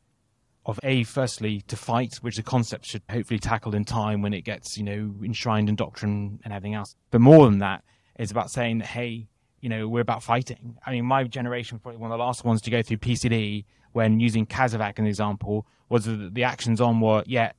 [0.66, 4.42] of a firstly to fight, which the concept should hopefully tackle in time when it
[4.42, 6.96] gets you know enshrined in doctrine and everything else.
[7.10, 7.84] But more than that,
[8.16, 9.28] it's about saying that hey,
[9.60, 10.76] you know, we're about fighting.
[10.84, 14.20] I mean, my generation probably one of the last ones to go through PCD when
[14.20, 17.52] using casevac as an example was the actions on were yeah,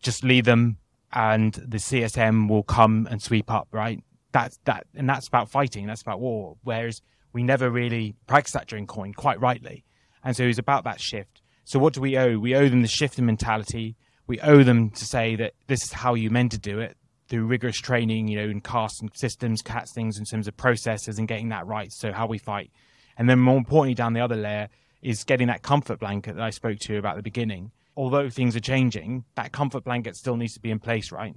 [0.00, 0.78] just leave them
[1.12, 4.02] and the CSM will come and sweep up, right?
[4.32, 5.86] That's that, and that's about fighting.
[5.86, 6.56] That's about war.
[6.64, 9.84] Whereas we never really practiced that during coin, quite rightly.
[10.24, 11.42] And so it was about that shift.
[11.64, 12.38] So what do we owe?
[12.38, 13.96] We owe them the shift in mentality.
[14.26, 16.96] We owe them to say that this is how you meant to do it
[17.28, 21.18] through rigorous training, you know, in CAST and systems, CATS things in terms of processes
[21.18, 21.90] and getting that right.
[21.92, 22.70] So how we fight.
[23.16, 24.68] And then more importantly, down the other layer
[25.02, 27.70] is getting that comfort blanket that I spoke to about the beginning.
[27.96, 31.34] Although things are changing, that comfort blanket still needs to be in place, right?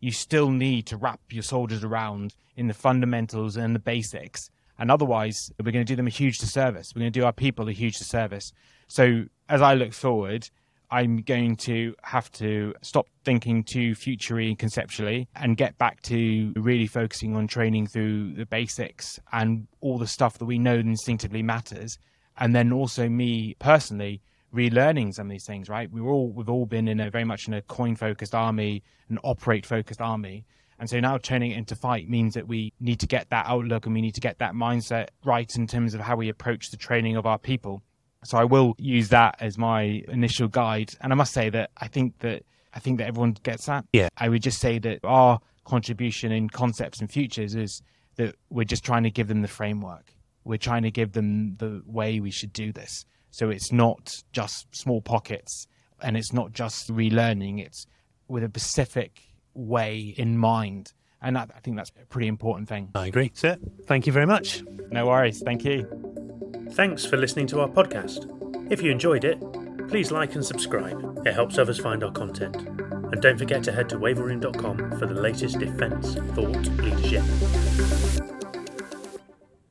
[0.00, 4.50] You still need to wrap your soldiers around in the fundamentals and the basics.
[4.78, 6.92] And otherwise, we're going to do them a huge disservice.
[6.94, 8.52] We're going to do our people a huge disservice.
[8.88, 10.48] So as I look forward,
[10.90, 16.86] I'm going to have to stop thinking too futurely conceptually and get back to really
[16.86, 21.98] focusing on training through the basics and all the stuff that we know instinctively matters.
[22.38, 24.20] And then also me personally
[24.54, 25.90] relearning some of these things, right?
[25.90, 29.18] We all we've all been in a very much in a coin focused army, an
[29.24, 30.44] operate focused army.
[30.78, 33.86] And so now turning it into fight means that we need to get that outlook
[33.86, 36.76] and we need to get that mindset right in terms of how we approach the
[36.76, 37.82] training of our people.
[38.26, 40.92] So I will use that as my initial guide.
[41.00, 42.42] And I must say that I think that
[42.74, 43.84] I think that everyone gets that.
[43.92, 44.08] Yeah.
[44.18, 47.82] I would just say that our contribution in concepts and futures is
[48.16, 50.12] that we're just trying to give them the framework.
[50.44, 53.04] We're trying to give them the way we should do this.
[53.30, 55.66] So it's not just small pockets
[56.02, 57.86] and it's not just relearning, it's
[58.28, 59.22] with a specific
[59.54, 60.92] way in mind.
[61.22, 62.90] And that, I think that's a pretty important thing.
[62.94, 63.32] I agree.
[63.34, 63.56] Sir,
[63.86, 64.62] thank you very much.
[64.90, 65.42] No worries.
[65.42, 66.55] Thank you.
[66.72, 68.30] Thanks for listening to our podcast.
[68.70, 69.40] If you enjoyed it,
[69.88, 71.22] please like and subscribe.
[71.24, 72.56] It helps others find our content.
[72.56, 78.35] And don't forget to head to wavellroom.com for the latest defence thought leadership.